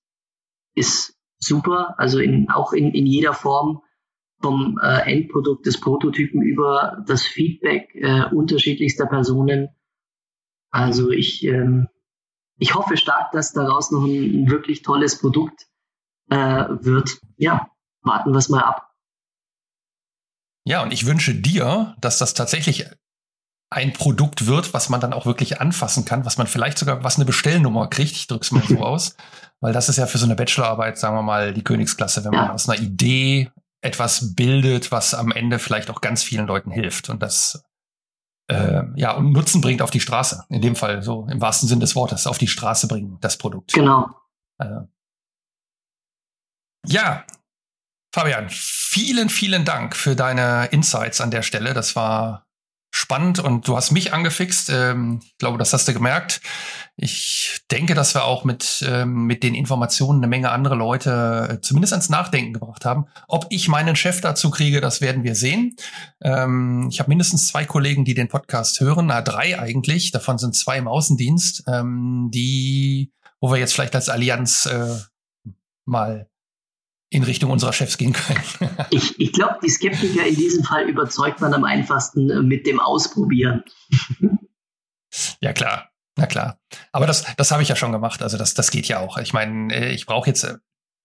[0.79, 3.81] ist super, also in, auch in, in jeder Form
[4.41, 9.69] vom äh, Endprodukt des Prototypen über das Feedback äh, unterschiedlichster Personen.
[10.71, 11.89] Also ich, ähm,
[12.57, 15.67] ich hoffe stark, dass daraus noch ein, ein wirklich tolles Produkt
[16.29, 17.19] äh, wird.
[17.37, 17.69] Ja,
[18.01, 18.89] warten wir es mal ab.
[20.65, 22.85] Ja, und ich wünsche dir, dass das tatsächlich
[23.71, 27.17] ein Produkt wird, was man dann auch wirklich anfassen kann, was man vielleicht sogar, was
[27.17, 29.15] eine Bestellnummer kriegt, ich drück's mal so aus,
[29.59, 32.47] weil das ist ja für so eine Bachelorarbeit, sagen wir mal, die Königsklasse, wenn man
[32.47, 32.53] ja.
[32.53, 33.51] aus einer Idee
[33.81, 37.63] etwas bildet, was am Ende vielleicht auch ganz vielen Leuten hilft und das
[38.47, 40.45] äh, ja und Nutzen bringt auf die Straße.
[40.49, 43.73] In dem Fall so im wahrsten Sinn des Wortes auf die Straße bringen, das Produkt.
[43.73, 44.09] Genau.
[44.57, 44.81] Äh,
[46.87, 47.25] ja,
[48.13, 51.73] Fabian, vielen, vielen Dank für deine Insights an der Stelle.
[51.73, 52.48] Das war
[52.99, 54.69] spannend und du hast mich angefixt.
[54.69, 56.41] Ähm, ich glaube, das hast du gemerkt.
[56.97, 61.61] Ich denke, dass wir auch mit, ähm, mit den Informationen eine Menge andere Leute äh,
[61.61, 63.05] zumindest ans Nachdenken gebracht haben.
[63.29, 65.77] Ob ich meinen Chef dazu kriege, das werden wir sehen.
[66.21, 70.11] Ähm, ich habe mindestens zwei Kollegen, die den Podcast hören, na drei eigentlich.
[70.11, 74.97] Davon sind zwei im Außendienst, ähm, die, wo wir jetzt vielleicht als Allianz äh,
[75.85, 76.28] mal
[77.09, 78.43] in Richtung unserer Chefs gehen können.
[78.91, 82.79] ich ich glaube, die Skeptiker in diesem Fall überzeugt man am einfachsten äh, mit dem
[82.79, 83.63] Ausprobieren.
[85.41, 85.89] ja, klar.
[86.15, 86.59] Na klar.
[86.91, 88.21] Aber das, das habe ich ja schon gemacht.
[88.21, 89.17] Also das, das geht ja auch.
[89.17, 90.57] Ich meine, äh, ich brauche jetzt, äh,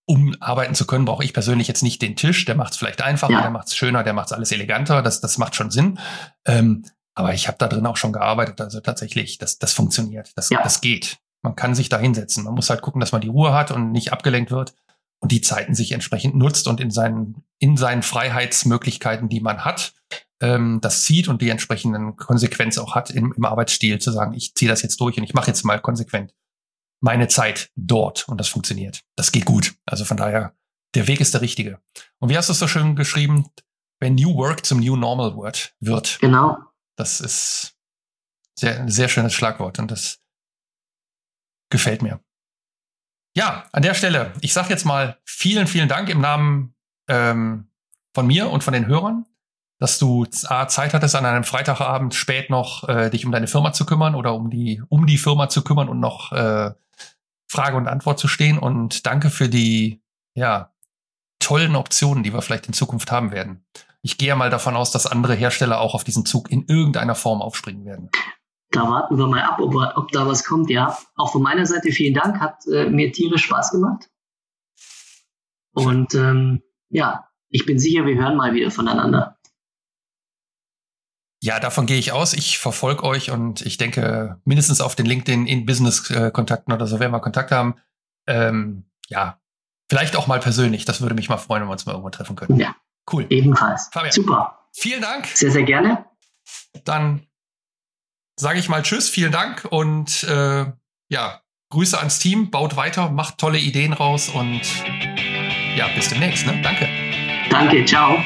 [0.06, 2.44] um arbeiten zu können, brauche ich persönlich jetzt nicht den Tisch.
[2.44, 3.40] Der macht es vielleicht einfacher, ja.
[3.40, 5.00] der macht es schöner, der macht es alles eleganter.
[5.00, 5.98] Das, das macht schon Sinn.
[6.44, 6.84] Ähm,
[7.14, 8.60] aber ich habe da drin auch schon gearbeitet.
[8.60, 10.32] Also tatsächlich, das, das funktioniert.
[10.36, 10.62] Das, ja.
[10.62, 11.18] das geht.
[11.42, 12.44] Man kann sich da hinsetzen.
[12.44, 14.74] Man muss halt gucken, dass man die Ruhe hat und nicht abgelenkt wird
[15.24, 19.94] und die Zeiten sich entsprechend nutzt und in seinen, in seinen Freiheitsmöglichkeiten, die man hat,
[20.42, 24.54] ähm, das zieht und die entsprechenden Konsequenzen auch hat im, im Arbeitsstil, zu sagen, ich
[24.54, 26.34] ziehe das jetzt durch und ich mache jetzt mal konsequent
[27.00, 29.02] meine Zeit dort und das funktioniert.
[29.16, 29.74] Das geht gut.
[29.86, 30.54] Also von daher,
[30.94, 31.80] der Weg ist der richtige.
[32.18, 33.46] Und wie hast du es so schön geschrieben,
[34.00, 35.74] wenn New Work zum New Normal wird?
[35.80, 36.18] wird.
[36.20, 36.58] Genau.
[36.96, 37.74] Das ist
[38.58, 40.20] sehr, sehr schönes Schlagwort und das
[41.70, 42.20] Gefällt mir.
[43.36, 46.74] Ja, an der Stelle, ich sage jetzt mal vielen, vielen Dank im Namen
[47.08, 47.68] ähm,
[48.14, 49.26] von mir und von den Hörern,
[49.80, 53.72] dass du A, Zeit hattest, an einem Freitagabend spät noch äh, dich um deine Firma
[53.72, 56.70] zu kümmern oder um die, um die Firma zu kümmern und noch äh,
[57.48, 58.58] Frage und Antwort zu stehen.
[58.58, 60.00] Und danke für die
[60.34, 60.72] ja,
[61.40, 63.64] tollen Optionen, die wir vielleicht in Zukunft haben werden.
[64.00, 67.42] Ich gehe mal davon aus, dass andere Hersteller auch auf diesen Zug in irgendeiner Form
[67.42, 68.10] aufspringen werden.
[68.74, 70.98] Da warten wir mal ab, ob, ob da was kommt, ja.
[71.14, 74.10] Auch von meiner Seite vielen Dank, hat äh, mir tierisch Spaß gemacht.
[75.74, 79.38] Und ähm, ja, ich bin sicher, wir hören mal wieder voneinander.
[81.40, 82.32] Ja, davon gehe ich aus.
[82.32, 87.12] Ich verfolge euch und ich denke, mindestens auf den LinkedIn in Business-Kontakten oder so werden
[87.12, 87.76] wir Kontakt haben.
[88.26, 89.38] Ähm, ja,
[89.88, 90.84] vielleicht auch mal persönlich.
[90.84, 92.58] Das würde mich mal freuen, wenn wir uns mal irgendwo treffen können.
[92.58, 92.74] Ja.
[93.12, 93.26] Cool.
[93.28, 93.88] Ebenfalls.
[93.92, 94.12] Fabian.
[94.12, 94.66] Super.
[94.72, 95.26] Vielen Dank.
[95.26, 96.06] Sehr, sehr gerne.
[96.84, 97.26] Dann
[98.36, 100.66] sage ich mal Tschüss, vielen Dank und äh,
[101.08, 104.60] ja, Grüße ans Team, baut weiter, macht tolle Ideen raus und
[105.76, 106.46] ja, bis demnächst.
[106.46, 106.60] Ne?
[106.62, 106.88] Danke.
[107.50, 108.18] Danke, ciao.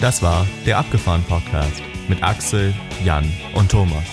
[0.00, 2.74] Das war der Abgefahren Podcast mit Axel,
[3.04, 4.04] Jan und Thomas.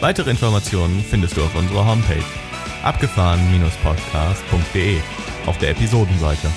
[0.00, 2.24] Weitere Informationen findest du auf unserer Homepage
[2.82, 5.00] abgefahren-podcast.de
[5.46, 6.50] auf der Episodenseite.